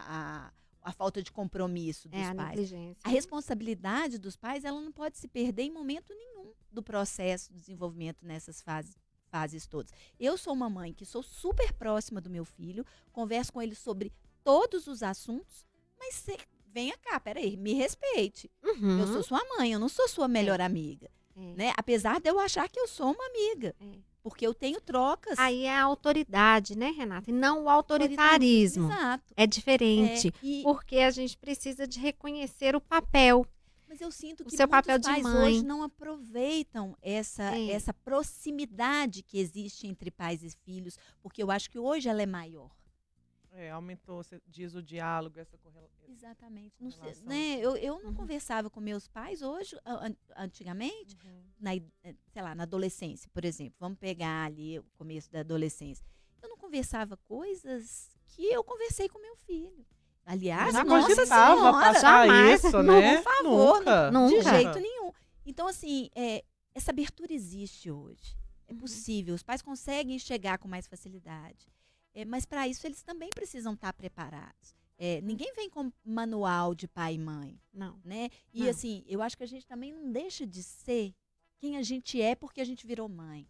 [0.07, 2.49] a, a falta de compromisso dos É a pais.
[2.51, 3.01] negligência.
[3.05, 7.59] A responsabilidade dos pais, ela não pode se perder em momento nenhum do processo de
[7.61, 8.97] desenvolvimento nessas fases,
[9.31, 9.93] fases todas.
[10.19, 14.13] Eu sou uma mãe que sou super próxima do meu filho, converso com ele sobre
[14.45, 15.67] todos os assuntos,
[15.99, 16.37] mas cê,
[16.67, 18.51] venha cá, peraí, me respeite.
[18.63, 19.01] Uhum.
[19.01, 21.55] Eu sou sua mãe, eu não sou sua melhor amiga, É.
[21.55, 21.73] né?
[21.77, 23.99] Apesar de eu achar que eu sou uma amiga, É.
[24.23, 25.39] porque eu tenho trocas.
[25.39, 27.31] Aí é a autoridade, né, Renata?
[27.31, 28.91] E não o autoritarismo.
[28.93, 29.25] Exato.
[29.37, 30.29] É diferente.
[30.29, 33.47] É, e- Porque a gente precisa de reconhecer o papel.
[33.89, 35.47] Mas eu sinto O que seu muitos papel de pais mãe.
[35.55, 37.71] hoje não aproveitam essa, É.
[37.71, 42.27] essa proximidade que existe entre pais e filhos, porque eu acho que hoje ela é
[42.27, 42.71] maior.
[43.61, 46.07] É, aumentou, você diz o diálogo, essa correlação.
[46.09, 46.77] Exatamente.
[46.81, 47.27] Não sei, Relação.
[47.27, 47.57] né?
[47.59, 48.15] Eu, eu não Uhum.
[48.15, 51.17] conversava com meus pais hoje, an- antigamente,
[51.59, 53.75] na, id- eh, sei lá, na adolescência, por exemplo.
[53.81, 56.05] Vamos pegar ali o começo da adolescência.
[56.41, 59.85] Eu não conversava coisas que eu conversei com meu filho.
[60.25, 62.63] Aliás, Já nossa senhora, passar jamais.
[62.63, 63.17] isso, Não, né?
[63.17, 64.11] por favor, Nunca.
[64.13, 64.51] não- de Nunca.
[64.51, 65.11] jeito nenhum.
[65.45, 66.45] Então, assim, é,
[66.77, 68.37] essa abertura existe hoje.
[68.69, 68.79] É Uhum.
[68.79, 69.35] possível.
[69.35, 71.67] Os pais conseguem chegar com mais facilidade.
[72.15, 74.75] É, mas, para isso, eles também precisam estar preparados.
[74.99, 78.01] É, ninguém vem com manual de pai e mãe, Não.
[78.05, 78.29] né?
[78.53, 78.71] E, Não.
[78.71, 81.15] assim, eu acho que a gente também não deixa de ser
[81.59, 83.47] quem a gente é porque a gente virou mãe.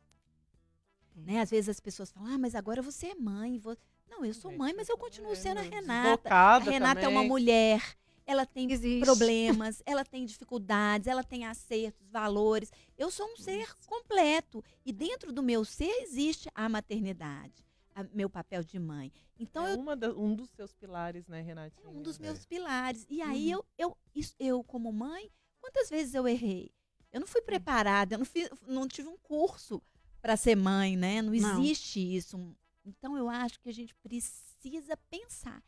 [1.16, 1.20] É.
[1.20, 1.40] Né?
[1.40, 3.58] Às vezes as pessoas falam, ah, mas agora você é mãe.
[3.58, 3.76] vo-"
[4.08, 6.28] Não, eu sou mãe, mas eu continuo sendo a Renata.
[6.30, 7.28] A Renata é uma também.
[7.28, 7.82] mulher,
[8.26, 9.04] ela tem Existe.
[9.04, 12.70] problemas, ela tem dificuldades, ela tem acertos, valores.
[12.96, 14.62] Eu sou um ser completo.
[14.84, 17.64] E dentro do meu ser existe a maternidade,
[18.00, 19.12] a- meu papel de mãe.
[19.38, 21.84] Então, é eu uma da- um dos seus pilares, né, Renatinha?
[21.87, 23.06] é um dos meus pilares.
[23.08, 23.28] E Uhum.
[23.28, 25.30] aí, eu, eu, isso- eu, como mãe,
[25.61, 26.70] quantas vezes eu errei?
[27.12, 29.82] Eu não fui preparada, eu não, fiz, não tive um curso
[30.20, 31.22] para ser mãe, né?
[31.22, 31.61] Não Não.
[31.62, 32.54] existe isso.
[32.84, 35.62] Então, eu acho que a gente precisa pensar.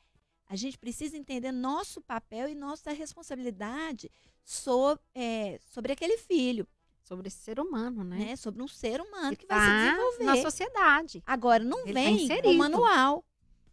[0.46, 4.10] A gente precisa entender nosso papel e nossa responsabilidade
[4.44, 6.66] so- é, sobre aquele filho,
[7.10, 8.18] Sobre esse ser humano, né?
[8.18, 8.36] né?
[8.36, 10.24] Sobre um ser humano que, Que vai se tá desenvolver.
[10.24, 11.22] na sociedade.
[11.26, 12.54] Agora, não Ele tá vem com inserido.
[12.54, 13.24] manual.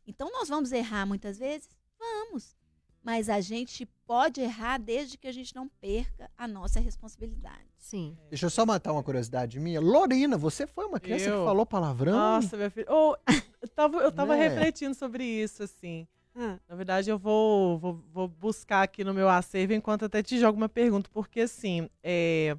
[0.08, 1.69] Então, nós vamos errar muitas vezes?
[2.00, 2.56] Vamos.
[3.04, 7.67] Mas a gente pode errar desde que a gente não perca a nossa responsabilidade.
[7.78, 8.17] Sim.
[8.28, 9.80] Deixa eu só matar uma curiosidade minha.
[9.80, 11.39] Lorena, você foi uma criança Eu?
[11.41, 12.13] que falou palavrão?
[12.13, 12.88] Nossa, minha filha.
[12.89, 13.15] Oh,
[13.62, 14.47] eu tava, eu tava Né?
[14.50, 16.08] refletindo sobre isso, assim.
[16.36, 16.58] Ah.
[16.67, 20.58] Na verdade, eu vou, vou, vou buscar aqui no meu acervo enquanto até te jogo
[20.58, 22.58] uma pergunta, porque assim, é,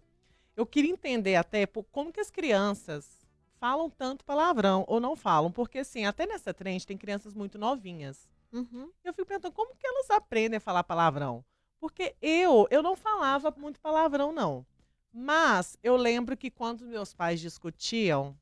[0.58, 3.24] eu queria entender até como que as crianças
[3.60, 8.28] falam tanto palavrão ou não falam, porque assim, até nessa trend tem crianças muito novinhas.
[8.52, 8.90] Uhum.
[9.04, 11.44] Eu fico pensando, como que elas aprendem a falar palavrão?
[11.78, 14.66] Porque eu, eu não falava muito palavrão, não.
[15.12, 18.36] Mas eu lembro que quando meus pais discutiam,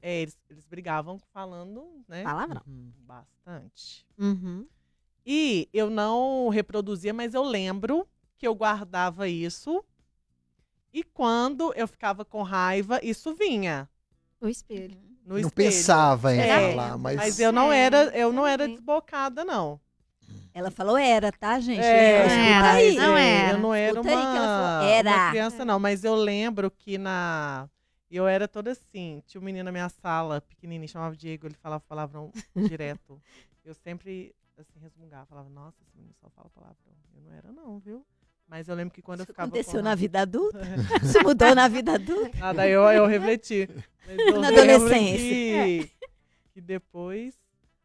[0.00, 2.22] é, eles, eles brigavam falando, né?
[2.22, 2.62] Palavrão.
[2.64, 2.92] Uhum.
[2.98, 4.06] Bastante.
[4.16, 4.68] Uhum.
[5.24, 8.06] E eu não reproduzia, mas eu lembro
[8.38, 9.84] que eu guardava isso.
[10.96, 13.86] E quando eu ficava com raiva, isso vinha
[14.40, 14.96] O espelho.
[15.26, 15.52] no Não espelho.
[15.52, 17.16] pensava em É, falar, mas...
[17.16, 19.78] Mas eu não É, era, eu não era desbocada, não.
[20.54, 21.80] Ela falou era, tá, gente?
[21.82, 22.96] É, Escuta era, aí.
[22.96, 23.58] não era.
[23.58, 25.10] Eu não era uma, falou, era.
[25.10, 25.78] uma criança, não.
[25.78, 27.68] Mas eu lembro que na...
[28.10, 29.22] Eu era toda assim.
[29.26, 31.46] Tinha um menino na minha sala, pequenininho, chamava Diego.
[31.46, 33.20] Ele falava palavrão direto.
[33.64, 35.26] Eu sempre, assim, resmungava.
[35.26, 36.94] Falava, nossa, esse menino só fala palavrão.
[37.14, 38.06] Eu não era, não, viu?
[38.48, 40.60] Mas eu lembro que quando eu Isso ficava com aconteceu na vida adulta?
[41.02, 42.38] Isso mudou na vida adulta?
[42.40, 43.68] Ah, daí eu, eu refleti.
[44.08, 45.18] Eu Na adolescência.
[45.18, 45.90] Que,
[46.54, 47.34] que depois...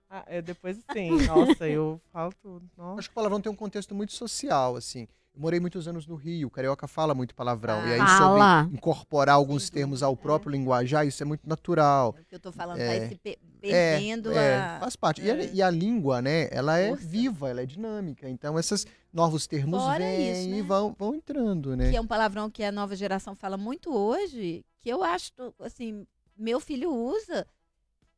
[0.10, 1.10] Ah, é, depois sim.
[1.26, 2.69] Nossa, eu falo tudo.
[2.78, 3.00] Nossa.
[3.00, 5.08] Acho que o palavrão tem um contexto muito social, assim.
[5.33, 7.87] Eu morei muitos anos no Rio, o carioca fala muito palavrão.
[7.87, 8.63] e aí, Fala.
[8.63, 12.09] sobre incorporar alguns Sem termos dúvida, ao próprio linguajar, isso é muito natural.
[12.09, 13.07] O que eu tô falando, É.
[13.15, 14.79] pe- É, perdendo é, a...
[14.79, 15.21] faz parte.
[15.21, 15.53] E, a, É.
[15.53, 17.07] e a língua, né, ela é Força.
[17.07, 18.27] viva, ela é dinâmica.
[18.29, 20.63] Então, esses novos termos Fora vêm isso, e né?
[20.63, 21.89] vão, vão entrando, né?
[21.91, 26.05] que é um palavrão que a nova geração fala muito hoje, que eu acho, assim,
[26.38, 27.47] meu filho usa,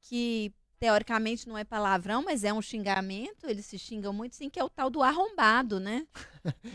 [0.01, 4.59] que teoricamente não é palavrão, mas é um xingamento, eles se xingam muito, sim, que
[4.59, 6.05] é o tal do arrombado, né?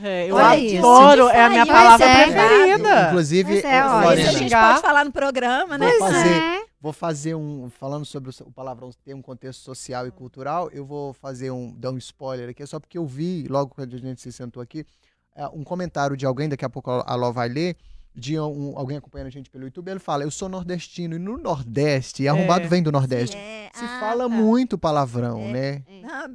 [0.02, 0.78] É, eu Olha isso.
[0.78, 2.24] adoro, é a minha palavra é.
[2.24, 3.08] preferida.
[3.08, 4.70] Inclusive, é, Isso a gente xingar.
[4.70, 5.90] pode falar no programa, né?
[5.90, 6.28] Vou fazer.
[6.30, 6.64] é.
[6.80, 7.68] vou fazer um.
[7.68, 11.70] Falando sobre o palavrão ter um contexto social e cultural, eu vou fazer um.
[11.76, 14.86] dar um spoiler aqui, só porque eu vi, logo quando a gente se sentou aqui,
[15.36, 17.76] é, um comentário de alguém, daqui a pouco a Ló vai ler.
[18.14, 21.36] De um- alguém acompanhando a gente pelo YouTube, ele fala: Eu sou nordestino e no
[21.38, 23.36] Nordeste, e arrombado vem do Nordeste.
[23.36, 24.28] É, Se ah, fala tá.
[24.28, 25.52] muito palavrão, É.
[25.52, 25.82] né?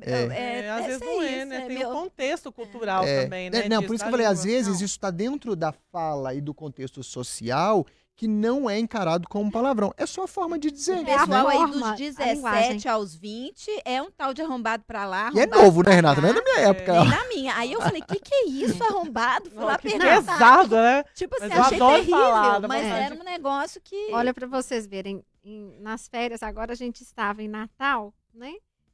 [0.01, 0.11] É.
[0.11, 0.61] É.
[0.65, 1.55] É, às vezes não é, isso, né?
[1.57, 3.69] é Tem meu- um contexto cultural É, também, é, né?
[3.69, 4.75] não, disso, por isso que eu falei, às vezes Não.
[4.75, 9.91] isso está dentro da fala e do contexto social que não é encarado como palavrão.
[9.97, 10.97] É só a forma de dizer.
[11.03, 12.91] O É a pessoal aí forma, dos a 17 linguagem.
[12.91, 15.31] aos 20 é um tal de arrombado pra lá.
[15.33, 16.21] E é arrombado novo, né, pra Renata?
[16.21, 16.93] Não é da minha época.
[17.01, 17.55] Nem na minha.
[17.55, 19.49] Aí eu falei, o que, que é isso, arrombado?
[19.49, 20.15] Fui lá perguntar.
[20.21, 21.03] pesado, né?
[21.15, 23.03] Tipo assim, achei terrível, falar da mas vontade.
[23.05, 24.09] era um negócio que...
[24.11, 28.53] Olha para vocês verem, em- nas férias, agora a gente estava em Natal, né?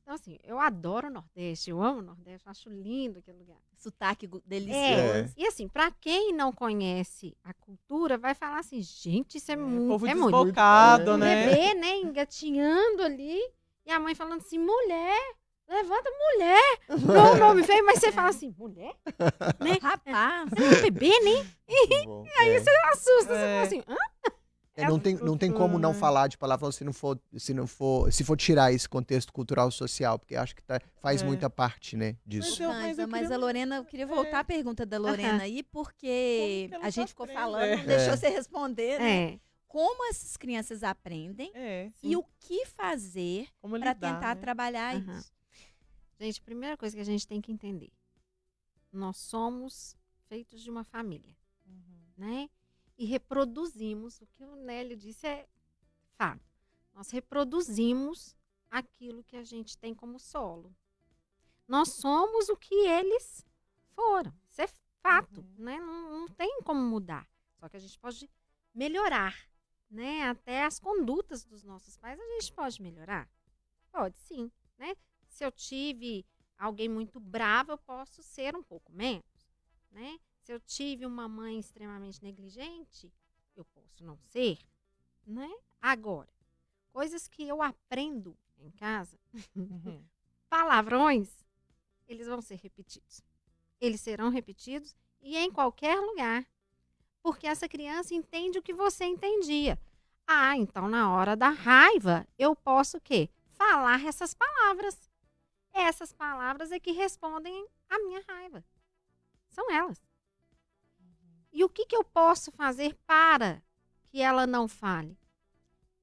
[0.09, 3.57] Então, assim, eu adoro o Nordeste, eu amo o Nordeste, eu acho lindo aquele lugar.
[3.77, 5.33] sotaque É, delicioso.
[5.37, 9.87] e assim, para quem não conhece a cultura, vai falar assim, gente, isso é, muito,
[9.87, 10.35] povo é muito.
[11.13, 11.35] Um né?
[11.35, 13.39] bebê, né, engatinhando ali,
[13.85, 15.35] e a mãe falando assim, mulher,
[15.67, 16.79] levanta mulher.
[16.89, 18.95] Não, não me veio, mas você fala assim, mulher?
[19.61, 19.77] Né?
[19.79, 21.51] Rapaz, Você é um bebê, né?
[22.39, 23.53] Aí você Assusta, você É.
[23.53, 23.95] fala assim, hã?
[24.83, 25.95] É, não, tem, não tem como não Uhum.
[25.99, 29.69] falar de palavrão se não for, se não for, se for tirar esse contexto cultural
[29.71, 31.25] social, porque acho que tá- faz É.
[31.25, 32.49] muita parte, né, disso.
[32.51, 34.39] Mas eu- mas eu mas queria- a Lorena, eu queria voltar É.
[34.39, 37.43] à pergunta da Lorena aí, porque a gente ficou aprendem?
[37.43, 37.77] falando, É.
[37.77, 38.17] não deixou É.
[38.17, 39.23] você responder, né?
[39.33, 44.41] É, Como essas crianças aprendem É, e o que fazer para tentar né?
[44.41, 45.31] trabalhar isso.
[46.19, 47.91] gente, primeira coisa que a gente tem que entender,
[48.91, 49.95] nós somos
[50.27, 51.35] feitos de uma família.
[51.67, 51.99] Uhum.
[52.17, 52.49] né?
[52.99, 55.47] E reproduzimos, o que o Nélio disse é
[56.17, 56.43] fato.
[56.93, 58.35] Nós reproduzimos
[58.69, 60.75] aquilo que a gente tem como solo.
[61.65, 63.45] Nós somos o que eles
[63.95, 64.33] foram.
[64.49, 64.67] Isso é
[65.01, 65.55] fato, Uhum.
[65.63, 65.79] né?
[65.79, 67.25] Não, não tem como mudar.
[67.55, 68.29] Só que a gente pode
[68.75, 69.33] melhorar,
[69.89, 70.23] né?
[70.23, 73.29] Até as condutas dos nossos pais a gente pode melhorar.
[73.93, 74.93] Pode sim, né?
[75.25, 76.25] Se eu tive
[76.57, 79.23] alguém muito bravo, eu posso ser um pouco menos,
[79.89, 80.19] né?
[80.49, 83.13] Se eu tive uma mãe extremamente negligente,
[83.55, 84.57] eu posso não ser,
[85.23, 85.47] né?
[85.79, 86.33] Agora,
[86.91, 89.15] coisas que eu aprendo em casa,
[89.55, 90.03] Uhum.
[90.49, 91.45] palavrões,
[92.07, 93.21] eles vão ser repetidos.
[93.79, 96.43] Eles serão repetidos e em qualquer lugar.
[97.21, 99.77] Porque essa criança entende o que você entendia.
[100.25, 103.29] Ah, então na hora da raiva, eu posso o quê?
[103.51, 105.11] Falar essas palavras.
[105.71, 108.65] Essas palavras é que respondem à minha raiva.
[109.51, 110.08] São elas.
[111.59, 113.61] E o que, que eu posso fazer para
[114.05, 115.19] que ela não fale?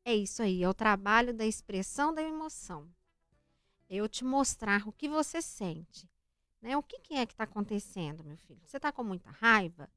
[0.05, 2.87] É isso aí, é o trabalho da expressão da emoção.
[3.89, 6.07] Eu te mostrar o que você sente.
[6.61, 6.77] Né?
[6.77, 8.61] O que, que é que está acontecendo, meu filho?
[8.67, 9.89] Você está com muita raiva?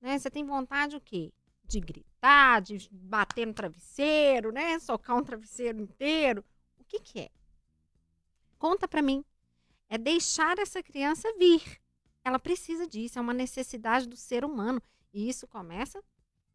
[0.00, 0.18] Né?
[0.18, 1.30] Você tem vontade o quê?
[1.62, 4.78] De gritar, de bater no travesseiro, né?
[4.78, 6.42] Socar um travesseiro inteiro.
[6.78, 7.30] O que, que é?
[8.58, 9.22] Conta para mim.
[9.90, 11.82] É deixar essa criança vir.
[12.24, 14.82] Ela precisa disso, é uma necessidade do ser humano.
[15.12, 16.02] E isso começa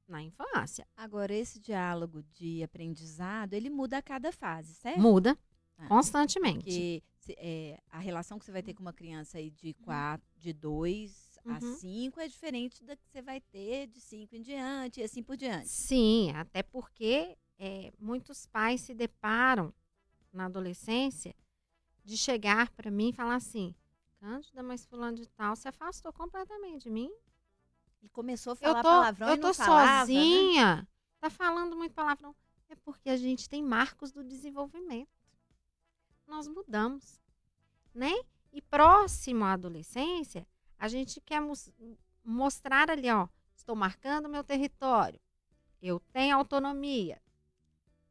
[0.08, 0.88] na infância.
[0.96, 5.00] Agora, esse diálogo de aprendizado, ele muda a cada fase, certo?
[5.00, 5.38] Muda
[5.78, 6.58] Ah, constantemente.
[6.64, 7.04] Porque
[7.38, 11.38] é, a relação que você vai ter com uma criança aí de quatro, de 2
[11.46, 11.76] a Uhum.
[11.76, 15.38] 5 é diferente da que você vai ter de 5 em diante e assim por
[15.38, 15.68] diante.
[15.68, 19.74] Sim, até porque é, muitos pais se deparam
[20.34, 21.36] na adolescência
[22.04, 23.74] de chegar para mim e falar assim:
[24.20, 27.12] Cândida, mas fulano de tal se afastou completamente de mim.
[28.02, 30.06] E começou a Eu falar tô, palavrão eu e tô não falava, né?
[30.06, 30.88] sozinha.
[31.20, 32.36] Tá falando muito palavrão.
[32.70, 35.10] É porque a gente tem marcos do desenvolvimento.
[36.28, 37.20] Nós mudamos,
[37.94, 38.12] né?
[38.52, 40.46] E próximo à adolescência,
[40.78, 41.72] a gente quer mos-
[42.24, 45.20] mostrar ali, ó, estou marcando meu território.
[45.82, 47.22] Eu tenho autonomia.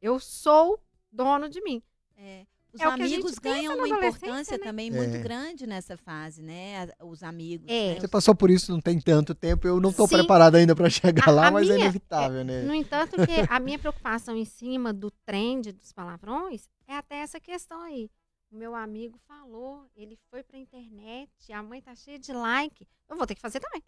[0.01, 0.82] Eu sou
[1.12, 1.82] dono de mim.
[2.16, 2.47] É,
[2.77, 4.64] os É a amigos ganham uma importância né?
[4.64, 4.91] também É.
[4.91, 6.85] muito grande nessa fase, né?
[6.99, 7.66] A- Os amigos.
[7.68, 7.95] É.
[7.95, 8.01] né?
[8.01, 10.16] Você passou por isso não tem tanto tempo, eu não tô Sim.
[10.18, 12.62] preparado ainda para chegar A- lá, a mas é minha- inevitável, né?
[12.62, 17.41] No entanto, que a minha preocupação em cima do trend dos palavrões é até essa
[17.41, 18.11] questão aí.
[18.51, 22.87] O meu amigo falou, ele foi pra internet, a mãe tá cheia de like.
[23.09, 23.83] Eu vou ter que fazer também.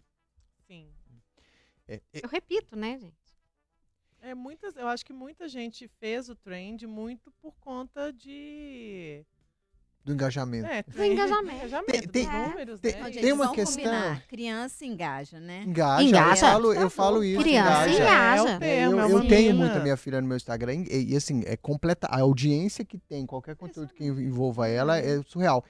[0.67, 0.89] Sim.
[1.87, 3.28] É, é, Eu repito, né, gente?
[4.21, 9.23] É, muitas, eu acho que muita gente fez o trend muito por conta de.
[10.03, 10.67] do engajamento.
[10.67, 11.55] É, Do engajamento.
[11.57, 13.03] engajamento Tem- dos tem- números, tem- né?
[13.11, 14.27] Gente, Tem uma vamos questão- combinar.
[14.27, 15.63] Criança engaja, né?
[15.67, 16.31] Engaja, Engaja.
[16.47, 17.41] Eu, falo, eu falo isso.
[17.41, 17.93] Criança engaja.
[18.03, 18.49] engaja.
[18.51, 19.65] É o termo, eu é eu uma tenho menina.
[19.65, 22.07] muito a minha filha no meu Instagram e, e, assim, é completa.
[22.07, 25.63] A audiência que tem, qualquer conteúdo que envolva ela é surreal.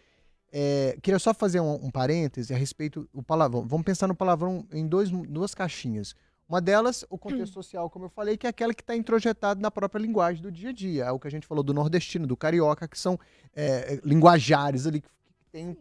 [0.51, 3.67] É, queria só fazer um, um parêntese a respeito do palavrão.
[3.67, 6.15] Vamos pensar no palavrão em dois, duas caixinhas.
[6.49, 9.69] Uma delas, o contexto social, como eu falei, que é aquela que está introjetado na
[9.69, 11.03] própria linguagem do dia a dia.
[11.05, 13.19] É o que a gente falou do nordestino, do carioca, que são
[13.55, 15.09] é, linguajares ali que
[15.51, 15.77] tem.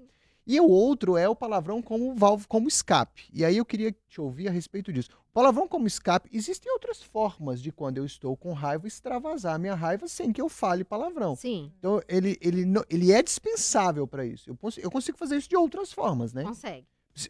[0.46, 3.30] E o outro é o palavrão como valve, como escape.
[3.32, 5.08] E aí eu queria te ouvir a respeito disso.
[5.30, 9.58] O palavrão como escape, existem outras formas de quando eu estou com raiva extravasar a
[9.58, 11.34] minha raiva sem que eu fale palavrão.
[11.34, 14.50] Sim, Então ele, ele, ele é dispensável para isso.
[14.50, 16.44] Eu, eu consigo fazer isso de outras formas, né?
[16.44, 16.86] consegue.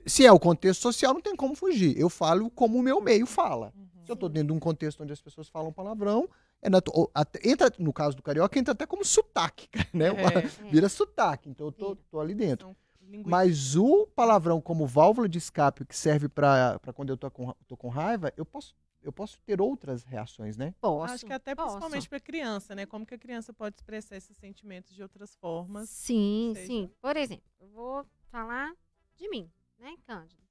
[0.06, 1.98] Se é o contexto social, não tem como fugir.
[1.98, 3.72] Eu falo como o meu meio fala.
[3.76, 3.88] Uhum.
[4.04, 6.28] Se eu estou dentro de um contexto onde as pessoas falam palavrão,
[6.60, 7.10] é natu-
[7.44, 10.08] entra, no caso do carioca, entra até como sotaque, né?
[10.08, 11.48] É, Vira sotaque.
[11.48, 12.76] Então eu tô, tô ali dentro.
[13.24, 17.74] Mas o palavrão como válvula de escape que serve para quando eu tô com, tô
[17.76, 20.74] com raiva, eu posso, eu posso ter outras reações, né?
[20.78, 21.14] Posso.
[21.14, 21.68] Acho que até posso.
[21.78, 22.84] principalmente para criança, né?
[22.84, 25.88] Como que a criança pode expressar esses sentimentos de outras formas?
[25.88, 26.90] Sim, seja- sim.
[27.00, 28.72] Por exemplo, eu vou falar
[29.16, 30.42] de mim, né, Cândido?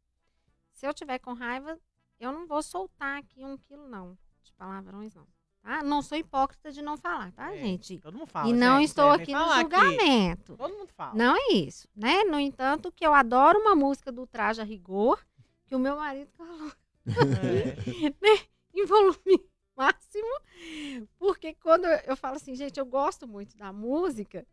[0.72, 1.80] Se eu tiver com raiva,
[2.20, 5.28] eu não vou soltar aqui um quilo, não, de palavrões, não.
[5.62, 5.84] Tá?
[5.84, 8.00] Não sou hipócrita de não falar, tá, É, gente?
[8.00, 8.48] Todo mundo fala.
[8.48, 9.24] e não gente, estou né?
[9.24, 10.56] Aqui no julgamento.
[10.56, 11.14] Todo mundo fala.
[11.16, 12.24] Não é isso, né?
[12.24, 15.20] No entanto, que eu adoro uma música do Traje a Rigor,
[15.66, 16.72] que o meu marido colocou
[17.08, 17.08] É.
[18.74, 19.44] em volume
[19.76, 20.42] máximo,
[21.20, 24.46] porque quando eu, falo assim, gente, eu gosto muito da música,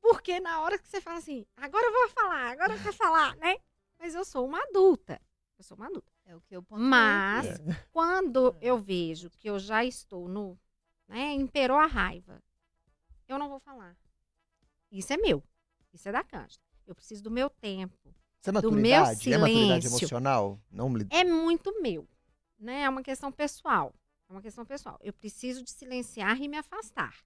[0.00, 3.36] porque na hora que você fala assim, agora eu vou falar, agora eu quero falar,
[3.36, 3.56] né?
[4.02, 5.22] Mas eu sou uma adulta,
[5.56, 6.10] eu sou uma adulta.
[6.24, 7.62] É o que eu pontuei Mas aqui.
[7.92, 10.58] quando eu vejo que eu já estou no,
[11.06, 12.42] né, imperou a raiva,
[13.28, 13.96] eu não vou falar.
[14.90, 15.40] Isso é meu,
[15.92, 16.60] isso é da Cândida.
[16.84, 18.12] Eu preciso do meu tempo.
[18.40, 19.32] Isso é Do meu maturidade?
[19.32, 20.04] É maturidade silêncio.
[20.04, 20.60] emocional?
[20.68, 22.08] Não me é muito meu,
[22.58, 22.82] né?
[22.82, 23.94] É uma questão pessoal.
[24.28, 24.98] É uma questão pessoal.
[25.00, 27.24] Eu preciso de silenciar e me afastar.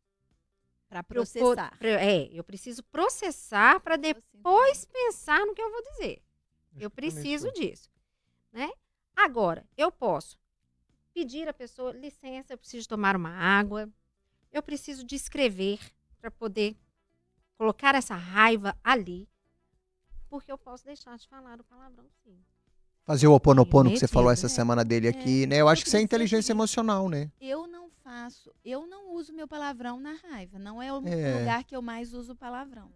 [0.90, 1.74] Para processar.
[1.80, 6.25] eu- é, eu preciso processar para depois pensar no que eu vou dizer.
[6.78, 7.90] Eu preciso disso,
[8.52, 8.70] né?
[9.14, 10.38] Agora, eu posso
[11.14, 13.88] pedir à pessoa licença, eu preciso tomar uma água.
[14.52, 15.80] Eu preciso de escrever
[16.20, 16.76] para poder
[17.56, 19.28] colocar essa raiva ali,
[20.28, 22.38] porque eu posso deixar de falar o palavrão sim.
[23.04, 24.52] Fazer o oponopono que você falou essa né?
[24.52, 25.60] semana dele É, aqui, né?
[25.60, 27.30] Eu acho que isso é inteligência emocional, né?
[27.40, 30.58] Eu não faço, eu não uso meu palavrão na raiva.
[30.58, 31.38] Não é o É.
[31.38, 32.92] lugar que eu mais uso palavrão.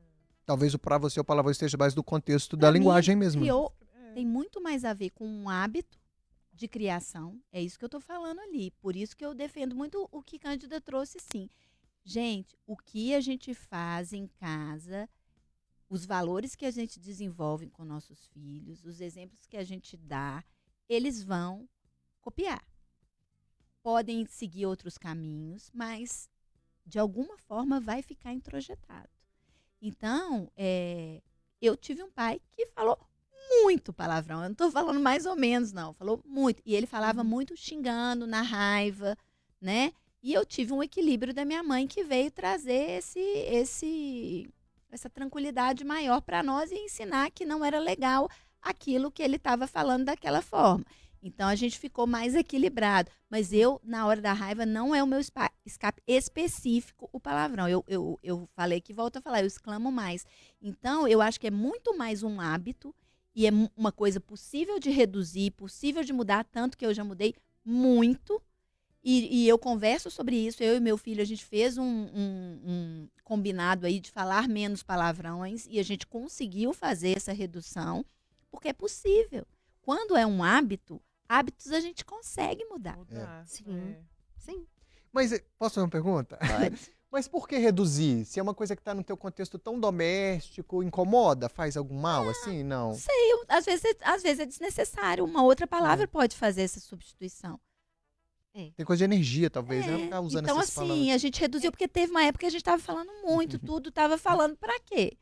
[0.50, 3.40] Talvez o para você o palavrão esteja mais do contexto da Pra mim, linguagem mesmo.
[3.40, 3.72] Criou,
[4.14, 5.96] tem muito mais a ver com um hábito
[6.52, 7.40] de criação.
[7.52, 8.72] É isso que eu estou falando ali.
[8.72, 11.48] Por isso que eu defendo muito o que Cândida trouxe, sim.
[12.02, 15.08] Gente, o que a gente faz em casa,
[15.88, 20.42] os valores que a gente desenvolve com nossos filhos, os exemplos que a gente dá,
[20.88, 21.68] eles vão
[22.20, 22.64] copiar.
[23.84, 26.28] Podem seguir outros caminhos, mas
[26.84, 29.19] de alguma forma vai ficar introjetado.
[29.80, 31.22] Então, é,
[31.60, 32.98] eu tive um pai que falou
[33.50, 34.38] muito palavrão.
[34.38, 35.92] Eu não estou falando mais ou menos, não.
[35.94, 36.62] Falou muito.
[36.64, 39.16] E ele falava muito xingando, na raiva,
[39.60, 39.92] né?
[40.22, 44.48] E eu tive um equilíbrio da minha mãe que veio trazer esse, esse,
[44.90, 48.28] essa tranquilidade maior para nós e ensinar que não era legal
[48.60, 50.84] aquilo que ele estava falando daquela forma.
[51.22, 53.10] Então a gente ficou mais equilibrado.
[53.28, 57.68] Mas eu, na hora da raiva, não é o meu escape específico o palavrão.
[57.68, 60.24] Eu, eu, eu falei que volto a falar, eu exclamo mais.
[60.60, 62.94] Então, eu acho que é muito mais um hábito
[63.34, 67.34] e é uma coisa possível de reduzir, possível de mudar, tanto que eu já mudei
[67.64, 68.42] muito.
[69.02, 72.60] E, e eu converso sobre isso, eu e meu filho, a gente fez um, um-
[72.64, 78.04] um combinado aí de falar menos palavrões e a gente conseguiu fazer essa redução,
[78.50, 79.46] porque é possível.
[79.80, 81.00] Quando é um hábito,
[81.30, 82.96] hábitos a gente consegue mudar.
[82.96, 83.64] Mudar, Sim.
[83.96, 84.00] é.
[84.36, 84.66] Sim.
[85.12, 86.36] Mas eh, posso fazer uma pergunta?
[87.12, 88.24] Mas por que reduzir?
[88.24, 92.28] Se é uma coisa que está no teu contexto tão doméstico, incomoda, faz algum mal
[92.28, 92.62] assim?
[92.62, 92.94] Não.
[92.94, 95.24] Sei, eu- às vezes, é- às vezes é desnecessário.
[95.24, 97.60] Uma outra palavra pode fazer essa substituição.
[98.52, 99.94] Tem coisa de energia, talvez, né?
[99.94, 101.14] É, Ficar usando então, essas assim, palavras.
[101.14, 104.18] a gente reduziu, porque teve uma época que a gente estava falando muito, tudo estava
[104.18, 105.16] falando para quê?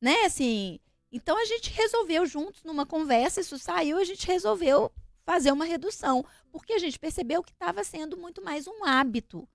[0.00, 4.90] Né, assim, então a gente resolveu juntos, numa conversa, isso saiu, a gente resolveu
[5.24, 9.48] fazer uma redução, porque a gente percebeu que estava sendo muito mais um hábito.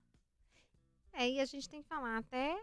[1.12, 2.56] É, e a gente tem que falar até,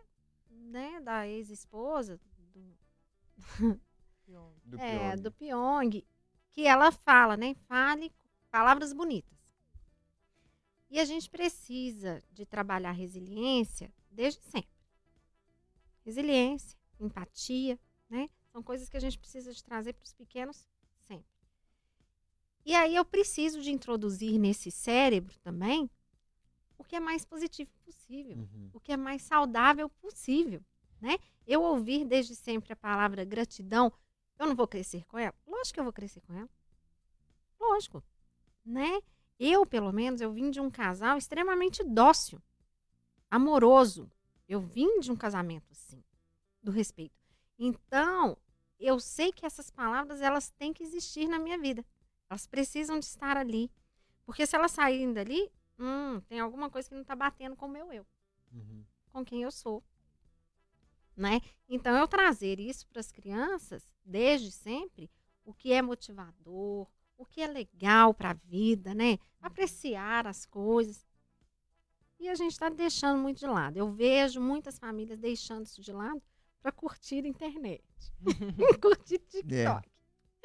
[0.50, 2.20] né, da ex-esposa,
[2.54, 2.78] do,
[4.64, 5.22] Do é, Pyong.
[5.22, 6.08] do Pyong,
[6.52, 8.14] que ela fala, né, fale
[8.50, 9.36] palavras bonitas.
[10.90, 14.74] E a gente precisa de trabalhar resiliência desde sempre.
[16.06, 17.78] Resiliência, empatia,
[18.10, 20.66] né, são coisas que a gente precisa de trazer para os pequenos
[21.00, 21.35] sempre.
[22.66, 25.90] E aí eu preciso de introduzir nesse cérebro também
[26.78, 28.70] o que é mais positivo possível Uhum.
[28.74, 30.64] o que é mais saudável possível,
[31.02, 31.18] né?
[31.48, 33.92] Eu ouvir desde sempre a palavra gratidão,
[34.38, 35.34] eu não vou crescer com ela?
[35.48, 36.50] Lógico que eu vou crescer com ela.
[37.60, 38.04] Lógico,
[38.66, 39.02] né?
[39.40, 42.42] Eu, pelo menos, eu vim de um casal extremamente dócil,
[43.30, 44.10] amoroso.
[44.48, 46.04] Eu vim de um casamento assim,
[46.62, 47.16] do respeito.
[47.58, 48.38] Então,
[48.80, 51.84] eu sei que essas palavras elas têm que existir na minha vida.
[52.30, 53.72] Elas precisam de estar ali.
[54.26, 57.70] Porque se elas saírem dali, hum, tem alguma coisa que não está batendo com o
[57.70, 58.06] meu eu,
[59.12, 59.84] com quem eu sou.
[61.16, 61.40] Né?
[61.70, 65.10] Então, eu trazer isso para as crianças, desde sempre,
[65.46, 69.18] o que é motivador, o que é legal para a vida, né?
[69.42, 71.06] Apreciar as coisas.
[72.20, 73.78] E a gente está deixando muito de lado.
[73.78, 76.22] Eu vejo muitas famílias deixando isso de lado
[76.60, 77.84] para curtir a internet.
[78.82, 79.90] curtir TikTok.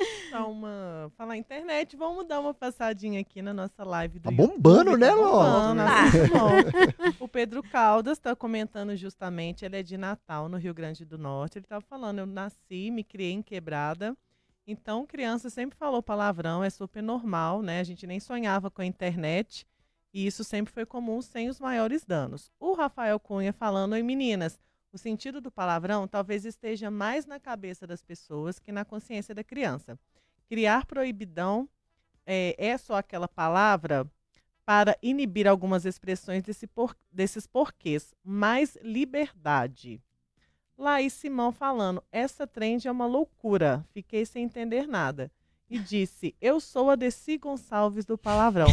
[0.30, 1.11] Então, uma...
[1.16, 5.09] falar internet, vamos dar uma passadinha aqui na nossa live do Tá YouTube, bombando, né,
[5.09, 5.42] tá Ló?
[5.42, 7.24] bombando, muito bom.
[7.24, 11.59] O Pedro Caldas está comentando justamente, ele é de Natal, no Rio Grande do Norte.
[11.59, 14.16] Ele estava falando, eu nasci, me criei em quebrada.
[14.66, 17.80] Então, criança sempre falou palavrão, é super normal, né?
[17.80, 19.66] A gente nem sonhava com a internet.
[20.12, 22.51] E isso sempre foi comum, sem os maiores danos.
[22.59, 24.59] O Rafael Cunha falando, oi meninas,
[24.93, 29.45] o sentido do palavrão talvez esteja mais na cabeça das pessoas que na consciência da
[29.45, 29.99] criança.
[30.49, 31.68] Criar proibidão
[32.26, 34.07] é, é só aquela palavra
[34.64, 40.01] para inibir algumas expressões desse por- desses porquês, mais liberdade.
[40.76, 45.30] Laís Simão falando, essa trend é uma loucura, fiquei sem entender nada.
[45.71, 48.66] E disse, eu sou a Desi Gonçalves do palavrão.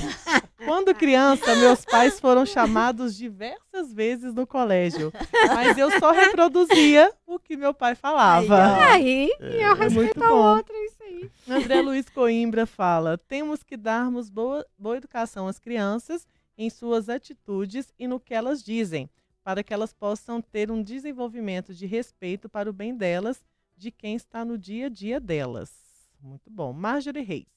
[0.66, 5.14] Quando criança, meus pais foram chamados diversas vezes no colégio,
[5.48, 8.76] mas eu só reproduzia o que meu pai falava.
[8.88, 10.56] Aí, e eu É muito respeito a bom.
[10.58, 11.32] outra, é isso aí.
[11.48, 16.28] André Luiz Coimbra fala: temos que darmos boa, boa educação às crianças
[16.58, 19.08] em suas atitudes e no que elas dizem,
[19.44, 23.46] para que elas possam ter um desenvolvimento de respeito para o bem delas,
[23.78, 25.87] de quem está no dia a dia delas.
[26.20, 26.74] Muito bom.
[26.74, 27.48] Marjorie Reis.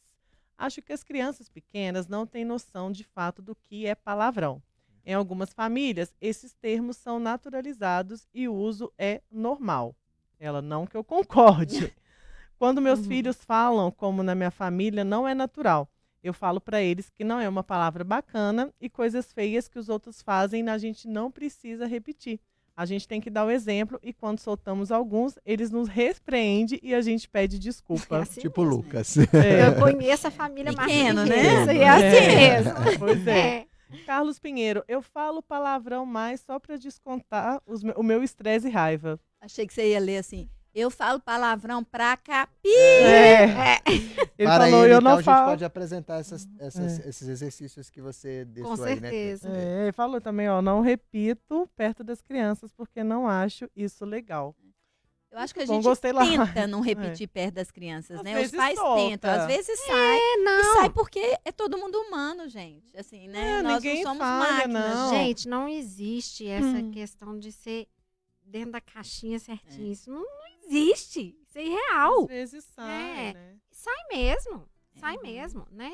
[0.57, 4.63] Acho que as crianças pequenas não têm noção de fato do que é palavrão.
[5.05, 9.97] Em algumas famílias, esses termos são naturalizados e o uso é normal.
[10.39, 11.93] Ela não que eu concorde.
[12.59, 13.07] Quando meus Uhum.
[13.07, 15.91] filhos falam, como na minha família, não é natural.
[16.23, 19.89] Eu falo para eles que não é uma palavra bacana e coisas feias que os
[19.89, 22.39] outros fazem a gente não precisa repetir.
[22.81, 26.95] A gente tem que dar o exemplo e quando soltamos alguns, eles nos repreendem e
[26.95, 28.21] a gente pede É desculpa.
[28.21, 28.77] assim Tipo mesmo.
[28.77, 29.19] Lucas.
[29.19, 31.75] É, Eu conheço a família Pequeno, Martins, né?
[31.77, 32.61] E é assim É.
[32.63, 32.73] mesmo.
[32.99, 33.39] Pois é.
[33.39, 33.67] É.
[34.07, 39.21] Carlos Pinheiro, eu falo palavrão mais só para descontar os o meu estresse e raiva.
[39.43, 40.49] Achei que você ia ler assim.
[40.75, 42.69] Eu falo palavrão pra capi.
[42.69, 43.81] É.
[44.39, 45.49] Ele Para falou, ele, eu então, não a gente falo.
[45.51, 49.11] pode apresentar essas, essas- esses exercícios que você deixou Com aí, né?
[49.11, 49.49] certeza.
[49.51, 49.59] Cris?
[49.63, 54.55] É, ele falou também, ó, não repito perto das crianças porque não acho isso legal.
[55.33, 56.25] Eu acho que a Bom, gente gostei lá.
[56.27, 56.81] tenta não
[57.21, 58.41] repetir perto das crianças, Às né?
[58.41, 59.01] Os pais solta.
[59.11, 60.17] tentam, às vezes sai.
[60.19, 60.75] É, E não.
[60.75, 62.97] sai porque é todo mundo humano, gente.
[62.97, 63.59] Assim, né?
[63.59, 64.95] É, Nós não somos falha, máquinas.
[64.95, 65.11] não.
[65.11, 66.91] Gente, não existe essa Hum.
[66.91, 67.87] questão de ser
[68.45, 69.87] dentro da caixinha certinho.
[69.89, 69.93] É.
[69.93, 71.37] Isso não, não existe.
[71.43, 72.23] Isso é irreal.
[72.23, 73.33] Às vezes sai, É.
[73.35, 73.61] né?
[73.71, 74.69] Sai mesmo.
[74.97, 75.23] Sai Uhum.
[75.23, 75.93] mesmo, né?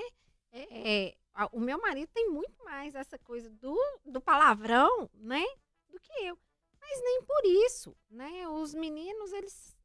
[0.52, 1.16] É, é,
[1.52, 5.44] o meu marido tem muito mais essa coisa do, do palavrão, né?
[5.90, 6.38] Do que eu.
[6.80, 8.48] Mas nem por isso, né?
[8.48, 9.76] Os meninos, eles,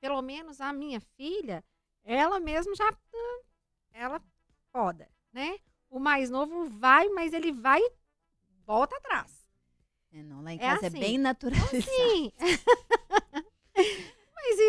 [0.00, 1.64] pelo menos a minha filha,
[2.04, 2.88] ela mesmo já,
[3.92, 4.22] ela
[4.72, 5.58] poda, né?
[5.90, 7.92] O mais novo vai, mas ele vai e
[8.64, 9.46] volta atrás.
[10.12, 11.00] É, não, lá em É casa é assim.
[11.00, 11.82] bem naturalizado.
[11.82, 12.32] Sim.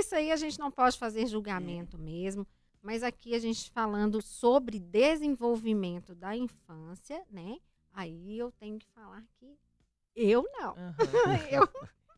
[0.09, 2.47] Isso aí a gente não pode fazer julgamento mesmo.
[2.81, 7.57] Mas aqui a gente falando sobre desenvolvimento da infância, né?
[7.93, 9.55] Aí eu tenho que falar que
[10.15, 10.71] eu não.
[10.71, 10.95] Aham.
[11.51, 11.69] eu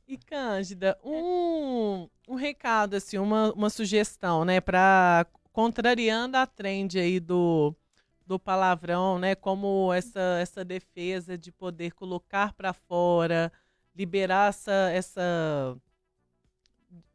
[0.08, 7.20] E Cândida, um, um recado, assim, uma, uma sugestão, né, para contrariando a trend aí
[7.20, 7.76] do,
[8.26, 13.52] do palavrão, né, como essa, essa defesa de poder colocar para fora,
[13.94, 15.78] liberar essa, essa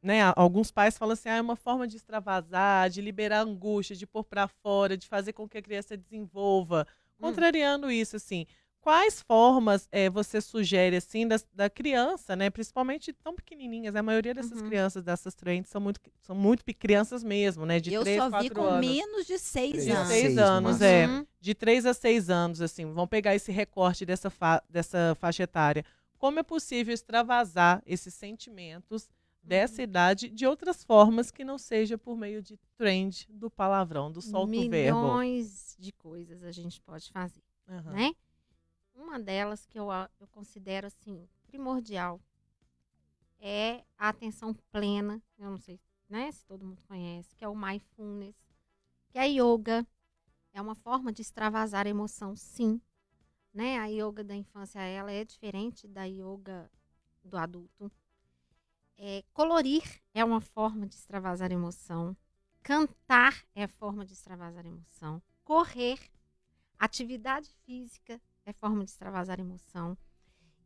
[0.03, 3.95] né, a- alguns pais falam assim, ah, é uma forma de extravasar, de liberar angústia,
[3.97, 6.87] de pôr para fora, de fazer com que a criança desenvolva.
[7.21, 8.47] Contrariando isso, assim,
[8.81, 14.33] quais formas eh, você sugere, assim, das- da, criança, né, principalmente tão pequenininhas, a maioria
[14.35, 14.69] dessas Uhum.
[14.69, 18.31] crianças dessas trends são muito, são muito crianças mesmo, né, de eu 3, só vi
[18.51, 18.87] 4 com anos.
[18.87, 20.41] menos de seis Três De a anos.
[20.41, 21.07] anos, é.
[21.07, 21.27] Uhum.
[21.41, 25.85] De 3 a 6 anos, assim, vão pegar esse recorte dessa, fa- dessa faixa etária.
[26.19, 29.09] Como é possível extravasar esses sentimentos
[29.47, 34.21] dessa idade de outras formas que não seja por meio de trend do palavrão, do
[34.21, 35.01] solto verbo?
[35.01, 37.93] milhões de coisas a gente pode fazer, Aham.
[37.93, 38.13] né?
[38.95, 42.21] Uma delas que eu, a- eu considero assim primordial
[43.39, 45.23] é a atenção plena.
[45.39, 45.79] Eu não sei,
[46.09, 48.35] né, se todo mundo conhece, que é o mindfulness,
[49.11, 49.87] que é yoga,
[50.53, 52.81] é uma forma de extravasar a emoção, sim.
[53.53, 53.79] Né?
[53.79, 56.71] A yoga da infância, ela é diferente da yoga
[57.25, 57.91] do adulto.
[58.99, 59.83] É, colorir
[60.15, 62.17] é uma forma de extravasar emoção.
[62.63, 65.23] Cantar é forma de extravasar emoção.
[65.45, 65.99] Correr,
[66.79, 69.97] atividade física é forma de extravasar emoção.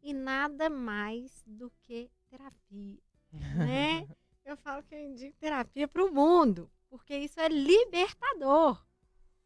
[0.02, 3.02] E nada mais do que terapia,
[3.32, 4.06] né?
[4.42, 8.84] Eu falo que eu indico terapia para o mundo, porque isso é libertador.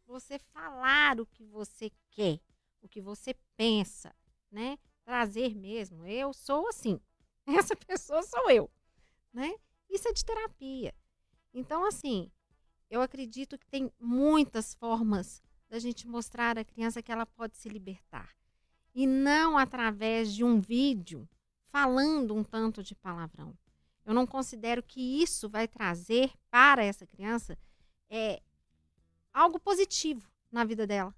[0.06, 2.40] Você falar o que você quer,
[2.80, 4.14] o que você pensa,
[4.50, 4.78] né?
[5.04, 6.06] Trazer mesmo.
[6.06, 6.98] Eu sou assim.
[7.58, 8.70] Essa pessoa sou eu,
[9.32, 9.54] né?
[9.90, 10.94] Isso é de terapia.
[11.52, 12.30] Então, assim,
[12.90, 17.68] eu acredito que tem muitas formas da gente mostrar à criança que ela pode se
[17.68, 18.34] libertar.
[18.94, 21.28] E não através de um vídeo
[21.66, 23.56] falando um tanto de palavrão.
[24.04, 27.58] Eu não considero que isso vai trazer para essa criança
[28.08, 28.40] é,
[29.32, 31.14] algo positivo na vida dela.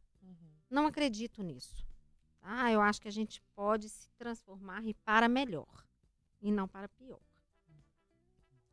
[0.71, 1.87] Não acredito nisso.
[2.41, 2.73] Tá?
[2.73, 5.86] Eu acho que a gente pode se transformar e para melhor
[6.41, 7.19] e não para pior.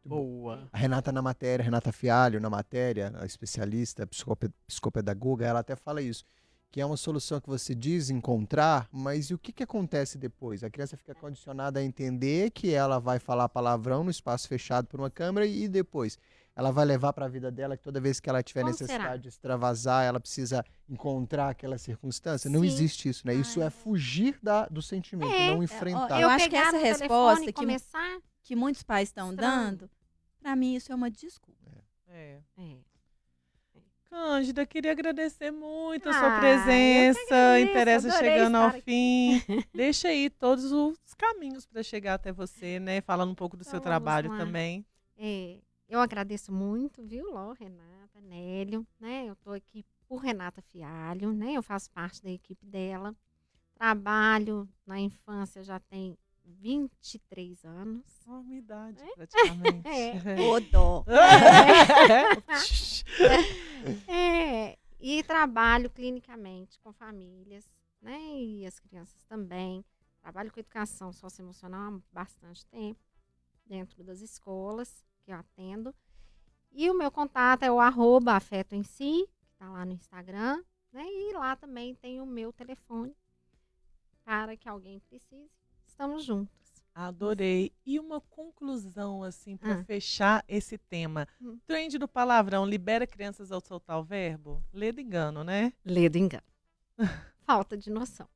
[0.05, 0.67] Boa.
[0.71, 6.01] A Renata na matéria, Renata Fialho na matéria, a especialista, psicope- psicopedagoga, ela até fala
[6.01, 6.25] isso,
[6.69, 10.63] que é uma solução que você diz encontrar, mas e o que, que acontece depois?
[10.63, 14.99] A criança fica condicionada a entender que ela vai falar palavrão no espaço fechado por
[14.99, 16.17] uma câmera e depois
[16.55, 19.03] ela vai levar para a vida dela que toda vez que ela tiver Como necessidade
[19.03, 19.17] será?
[19.17, 22.49] de extravasar, ela precisa encontrar aquela circunstância.
[22.49, 22.67] Não Sim.
[22.67, 23.33] existe isso, né?
[23.33, 26.21] Isso Ah, é fugir da, do sentimento, É, não é, enfrentar.
[26.21, 29.71] eu acho que essa resposta que- começar, Que muitos pais estão Estranho.
[29.71, 29.89] dando,
[30.39, 31.71] para mim isso é uma desculpa.
[32.09, 32.39] É.
[32.57, 32.77] é.
[34.09, 37.19] Cândida, queria agradecer muito a Ah, sua eu que presença.
[37.35, 38.81] agradeço, Interessa chegando ao aqui.
[38.81, 39.41] fim.
[39.73, 43.01] Deixa aí todos os caminhos para chegar até você, né?
[43.01, 44.37] Falando um pouco do seu vamos trabalho lá.
[44.37, 44.85] também.
[45.17, 45.57] É,
[45.93, 49.25] eu agradeço muito, viu, Ló, Renata, Nélio, né?
[49.27, 51.53] Eu tô aqui por Renata Fialho, né?
[51.53, 53.15] Eu faço parte da equipe dela.
[53.75, 58.03] Trabalho na infância já tem 23 anos.
[58.25, 59.13] Só uma idade, É?
[59.15, 59.87] praticamente.
[59.87, 60.41] É.
[60.49, 61.05] Ô dó.
[64.07, 67.65] É, e trabalho clinicamente com famílias,
[68.01, 68.17] né?
[68.35, 69.85] E as crianças também.
[70.21, 72.99] Trabalho com educação socioemocional há bastante tempo,
[73.67, 75.93] dentro das escolas que eu atendo.
[76.71, 80.63] E o meu contato é o arroba afeto em si, que está lá no Instagram,
[80.91, 81.05] né?
[81.05, 83.15] E lá também tem o meu telefone
[84.23, 85.49] para que alguém precise.
[85.85, 86.53] Estamos juntos.
[86.95, 87.71] Adorei.
[87.85, 89.83] E uma conclusão, assim, para Ah.
[89.83, 91.27] fechar esse tema.
[91.41, 91.57] Hum.
[91.65, 94.63] Trend do palavrão libera crianças ao soltar o verbo?
[94.71, 95.73] Ledo engano, né?
[95.83, 96.43] Ledo engano.
[97.45, 98.27] Falta de noção.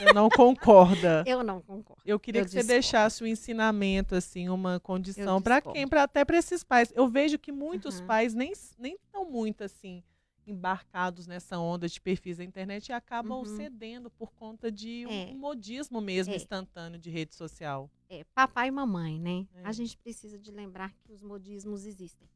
[0.00, 1.24] Eu não concorda.
[1.26, 2.02] Eu não concordo.
[2.04, 2.74] Eu queria Eu que você discordo.
[2.82, 5.88] deixasse o ensinamento, assim, uma condição para quem?
[5.88, 6.92] Pra, até para esses pais.
[6.94, 8.06] Eu vejo que muitos Uhum.
[8.06, 10.02] pais nem nem estão muito assim
[10.46, 13.44] embarcados nessa onda de perfis da internet e acabam Uhum.
[13.56, 15.34] cedendo por conta de um, É.
[15.34, 16.36] modismo mesmo É.
[16.36, 17.90] instantâneo de rede social.
[18.10, 19.46] é, papai e mamãe, né?
[19.54, 19.62] É.
[19.64, 22.28] A gente precisa de lembrar que os modismos existem,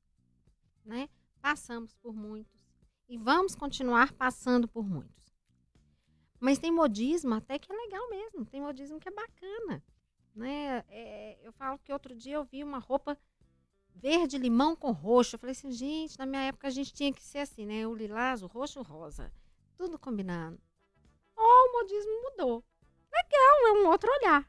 [0.84, 1.08] né?
[1.40, 2.58] Passamos por muitos
[3.08, 5.27] e vamos continuar passando por muitos.
[6.40, 9.82] Mas tem modismo até que é legal mesmo, tem modismo que é bacana,
[10.34, 10.84] né?
[10.88, 13.18] É, eu falo que outro dia eu vi uma roupa
[13.94, 15.34] verde limão com roxo.
[15.34, 17.86] Eu falei assim, gente, na minha época a gente tinha que ser assim, né?
[17.86, 19.32] O lilás, o roxo, o rosa,
[19.76, 20.60] tudo combinando.
[21.36, 22.64] Ó, o modismo mudou.
[23.12, 24.48] Legal, é um outro olhar.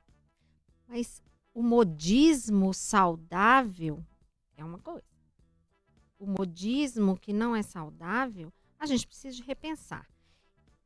[0.87, 1.21] Mas
[1.53, 4.03] o modismo saudável
[4.55, 5.05] é uma coisa.
[6.17, 10.07] O modismo que não é saudável, a gente precisa de repensar.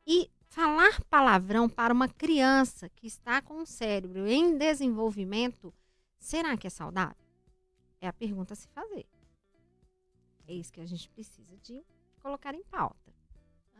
[0.05, 5.73] E falar palavrão para uma criança que está com o cérebro em desenvolvimento,
[6.19, 7.25] será que é saudável?
[7.99, 9.07] É a pergunta a se fazer.
[10.47, 11.83] É isso que a gente precisa de
[12.21, 13.11] colocar em pauta.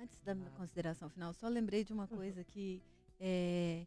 [0.01, 2.81] Antes da minha consideração final, só lembrei de uma coisa que
[3.19, 3.85] é,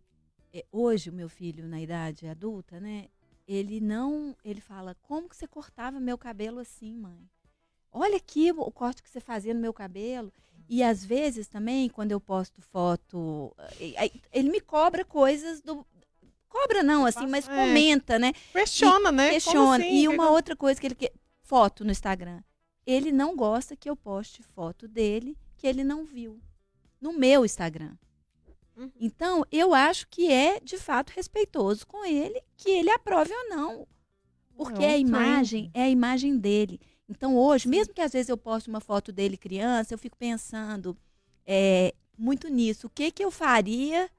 [0.53, 3.09] é, hoje o meu filho na idade adulta, né?
[3.49, 7.29] Ele não, ele fala como que você cortava meu cabelo assim, mãe?
[7.91, 10.33] Olha aqui o, o corte que você fazia no meu cabelo.
[10.69, 15.87] E às vezes também quando eu posto foto, eh, ele me cobra coisas do
[16.49, 17.55] cobra não assim, mas É.
[17.55, 18.33] comenta, né?
[18.53, 19.31] Questiona, né?
[19.31, 19.85] Questiona.
[19.85, 19.95] assim?
[20.03, 21.13] E uma outra coisa que ele quer.
[21.43, 22.43] Foto no Instagram.
[22.87, 26.41] Ele não gosta que eu poste foto dele que ele não viu
[27.01, 27.97] no meu Instagram.
[28.77, 28.91] Uhum.
[29.01, 33.89] Então, eu acho que é, de fato, respeitoso com ele que ele aprove ou não.
[34.57, 36.81] Porque É um a imagem é a imagem dele.
[37.09, 40.97] Então, hoje, mesmo que às vezes eu poste uma foto dele criança, eu fico pensando
[41.47, 42.89] é, muito nisso.
[42.89, 44.11] O que que eu faria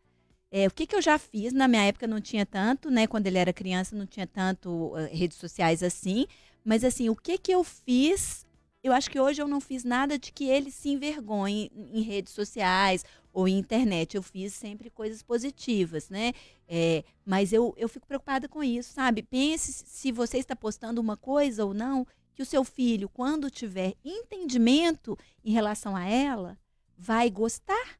[0.50, 1.52] é, o que, que eu já fiz?
[1.52, 3.06] Na minha época não tinha tanto, né?
[3.06, 6.26] Quando ele era criança não tinha tanto eh, redes sociais assim.
[6.64, 8.48] Mas assim, o que que eu fiz
[8.84, 12.32] eu acho que hoje eu não fiz nada de que ele se envergonhe em redes
[12.32, 14.16] sociais ou em internet.
[14.16, 16.32] Eu fiz sempre coisas positivas, né?
[16.68, 19.24] É, mas eu, eu fico preocupada com isso, sabe?
[19.24, 22.08] Pense se você está postando uma coisa ou não,
[22.38, 26.56] que o seu filho, quando tiver entendimento em relação a ela,
[26.96, 28.00] vai gostar?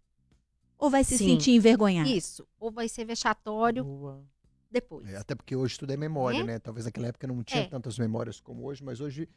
[0.78, 1.30] Ou vai se Sim.
[1.30, 2.08] sentir envergonhado?
[2.08, 2.48] Isso.
[2.60, 4.24] Ou vai ser vexatório Boa.
[4.70, 5.08] depois.
[5.12, 6.44] É, até porque hoje tudo é memória, É?
[6.44, 6.60] né?
[6.60, 7.68] Talvez naquela época não tinha É.
[7.68, 9.28] tantas memórias como hoje, mas hoje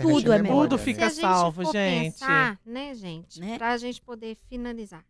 [0.00, 0.68] Tudo é memória.
[0.70, 0.84] Tudo né?
[0.84, 2.12] fica Se a gente salvo, for gente.
[2.12, 3.40] pensar, né, gente?
[3.40, 3.58] Né?
[3.58, 5.04] Pra gente poder finalizar.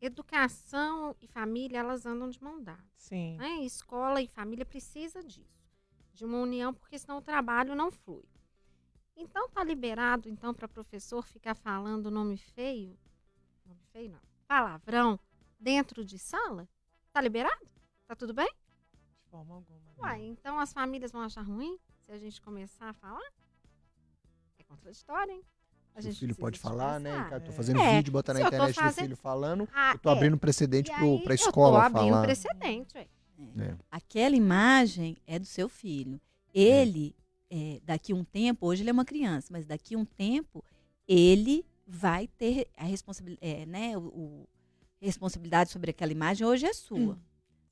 [0.00, 2.82] Educação e família, elas andam de mão dada.
[2.96, 3.36] Sim.
[3.36, 3.58] Né?
[3.64, 5.58] Escola e família precisa disso.
[6.14, 8.24] De uma união, porque senão o trabalho não flui.
[9.20, 12.96] Então tá liberado, então, para professor ficar falando nome feio,
[13.66, 15.18] nome feio não, palavrão,
[15.58, 16.68] dentro de sala?
[17.12, 17.66] Tá liberado?
[18.06, 18.46] Tá tudo bem?
[18.46, 19.78] De forma alguma.
[19.80, 19.92] né?
[19.98, 23.28] Uai, então as famílias vão achar ruim se a gente começar a falar?
[24.58, 25.42] É contraditório, hein?
[25.94, 27.10] A O gente filho precisa pode falar, né?
[27.28, 27.52] Cara, tô É.
[27.52, 29.68] fazendo É, vídeo, botar na internet do fazendo- filho falando.
[29.74, 30.12] Ah, Eu tô é.
[30.12, 32.22] abrindo precedente E pro, pra Eu tô escola abrindo falar.
[32.22, 33.08] precedente, ué.
[33.58, 33.76] É.
[33.90, 36.20] Aquela imagem é do seu filho.
[36.54, 37.16] Ele,
[37.50, 40.62] é, daqui um tempo, hoje ele é uma criança, mas daqui um tempo,
[41.06, 44.48] ele vai ter a responsabilidade, né, o, o-
[45.00, 47.18] responsabilidade sobre aquela imagem hoje é sua.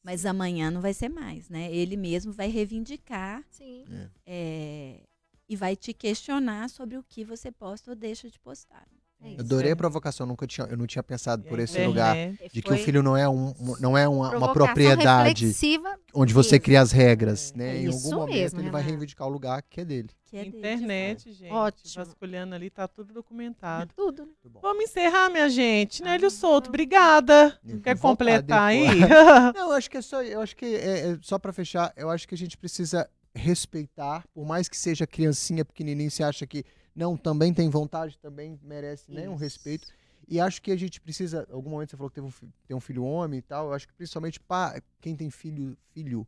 [0.03, 1.72] Mas amanhã não vai ser mais, né?
[1.74, 3.85] Ele mesmo vai reivindicar Sim.
[4.24, 5.03] é,
[5.49, 8.87] e vai te questionar sobre o que você posta ou deixa de postar.
[9.27, 9.41] É É isso.
[9.41, 9.72] Adorei É.
[9.72, 11.89] a provocação, nunca tinha, eu não tinha pensado por esse internet.
[11.89, 12.16] lugar.
[12.53, 15.47] De que o Foi filho não é, um, não é uma, uma propriedade
[16.14, 16.64] onde você mesmo.
[16.64, 17.59] cria as regras, É.
[17.59, 17.77] né?
[17.77, 20.09] É em algum momento mesmo, ele vai reivindicar o lugar que é dele.
[20.27, 21.53] Que é dele, de Internet, gente.
[21.53, 22.05] Ótimo.
[22.05, 23.93] Vasculhando ali, tá tudo documentado.
[23.97, 24.33] Tudo, né?
[24.62, 26.03] Vamos encerrar, minha gente.
[26.03, 26.70] Nélio Souto, não.
[26.70, 27.59] obrigada.
[27.66, 28.87] Eu Quer completar aí?
[29.55, 32.11] Não, eu acho que é só, eu acho que é, é só para fechar, eu
[32.11, 36.64] acho que a gente precisa respeitar, por mais que seja criancinha pequenininha, você acha que
[36.97, 39.42] não, também tem vontade, também merece, né, um Isso.
[39.42, 39.86] respeito.
[40.26, 42.76] E acho que a gente precisa, em algum momento você falou que teve um, tem
[42.76, 46.26] um filho homem e tal, eu acho que principalmente para quem tem filho, filho,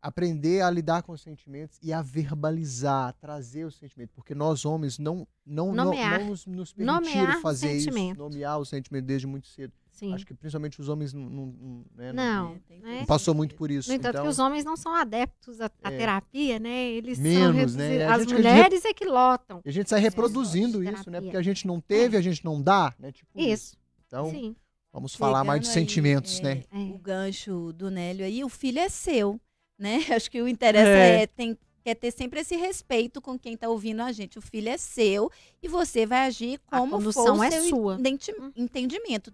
[0.00, 4.98] aprender a lidar com os sentimentos e a verbalizar, trazer os sentimentos, porque nós homens
[4.98, 6.20] não não não, Nomear.
[6.20, 8.18] não nos, nos Nomear permitiram o fazer isso, sentimento.
[8.18, 9.72] nomear o sentimento desde muito cedo.
[9.96, 10.12] Sim.
[10.14, 12.98] Acho que principalmente os homens não, não, não, né, não- Não, É, né?
[13.00, 13.88] não passou muito por isso.
[13.88, 15.96] No entanto, então, que os homens não são adeptos à, à É.
[15.96, 16.90] terapia, né?
[16.90, 18.04] Eles Menos, são né?
[18.04, 19.60] A As mulheres é que lotam.
[19.64, 21.20] e a gente sai reproduzindo isso, né?
[21.20, 23.10] Porque a gente não teve, a gente não dá, né?
[23.10, 23.76] Tipo Isso.
[24.06, 24.54] Então, Sim.
[24.92, 26.62] vamos falar mais de Pegando aí, sentimentos, é, né?
[26.70, 26.76] É.
[26.94, 29.40] O gancho do Nélio aí, o filho é seu,
[29.78, 29.96] né?
[30.20, 31.22] Acho que o interessa É.
[31.22, 34.38] é, tem, quer ter sempre esse respeito com quem está ouvindo a gente.
[34.38, 35.30] O filho é seu
[35.62, 37.94] e você vai agir A como for condução o é seu sua.
[37.98, 38.52] identi- Hum.
[38.56, 39.32] entendimento.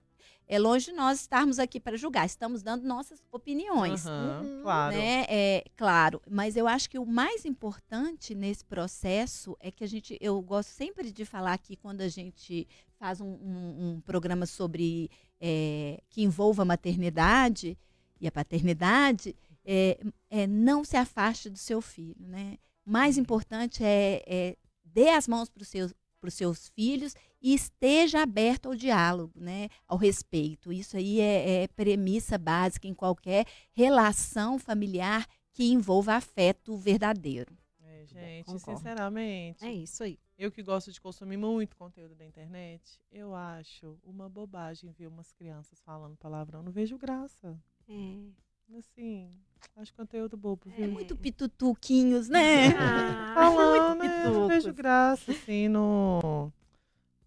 [0.53, 4.07] É longe de nós estarmos aqui para julgar, estamos dando nossas opiniões.
[4.07, 4.63] Aham, Uhum.
[4.63, 4.95] Claro.
[4.97, 5.25] Né?
[5.29, 10.19] É, claro, mas eu acho que o mais importante nesse processo é que a gente,
[10.21, 15.11] eu gosto sempre de falar aqui quando a gente faz um, um- um programa sobre
[15.41, 17.77] é, que envolva a maternidade
[18.21, 19.35] e a paternidade,
[19.65, 19.99] é,
[20.31, 22.59] é não se afaste do seu filho, né?
[22.87, 27.17] O mais importante é, é dê as mãos para os seus para os seus filhos
[27.43, 30.73] e esteja aberto ao diálogo, né, ao respeito.
[30.73, 37.53] Isso aí é, é premissa básica em qualquer relação familiar que envolva afeto verdadeiro.
[37.81, 38.79] É, gente, concordo.
[38.79, 40.17] sinceramente, É isso aí.
[40.39, 45.33] eu que gosto de consumir muito conteúdo da internet, eu acho uma bobagem ver umas
[45.33, 46.63] crianças falando palavrão.
[46.63, 47.59] Não vejo graça.
[47.89, 48.31] É.
[48.79, 49.29] Assim,
[49.77, 52.69] acho conteúdo bobo, É muito pitutuquinhos, né?
[52.79, 54.25] Ah, Falando, muito né?
[54.25, 56.51] Não vejo graça, assim, no...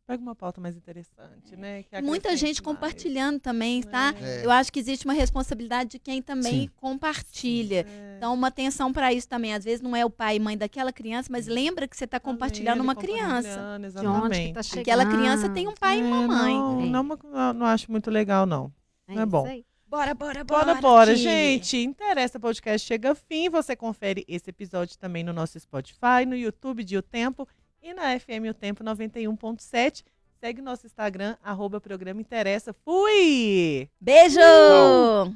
[0.07, 1.81] Pega uma pauta mais interessante, né?
[1.81, 2.75] que Muita gente mais.
[2.75, 4.13] compartilhando também, tá?
[4.21, 4.45] É.
[4.45, 6.69] Eu acho que existe uma responsabilidade de quem também Sim.
[6.75, 7.87] compartilha.
[7.89, 8.15] É.
[8.17, 9.55] Então, uma atenção para isso também.
[9.55, 12.19] Às vezes não é o pai e mãe daquela criança, mas lembra que você está
[12.19, 13.49] compartilhando Também, uma criança.
[13.49, 14.53] compartilhando, de onde que Exatamente.
[14.53, 14.81] tá chegando.
[14.81, 16.53] Aquela criança tem um pai e uma É, mãe.
[16.53, 16.85] Não, É.
[16.85, 18.71] não, não, acho muito legal, não.
[19.07, 19.45] não é isso bom.
[19.47, 19.65] aí.
[19.95, 21.23] Bora, bora, Bora, bora, time.
[21.23, 21.77] gente.
[21.77, 23.49] Interessa Podcast chega ao fim.
[23.49, 27.47] Você confere esse episódio também no nosso Spotify, no YouTube de O Tempo
[27.81, 30.03] e na FM O Tempo 91.7.
[30.41, 32.73] Segue nosso Instagram, arroba programa Interessa.
[32.83, 33.89] Fui!
[34.01, 34.37] Beijo!
[34.37, 35.33] Tchau.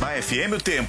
[0.00, 0.84] Na FM o Tempo.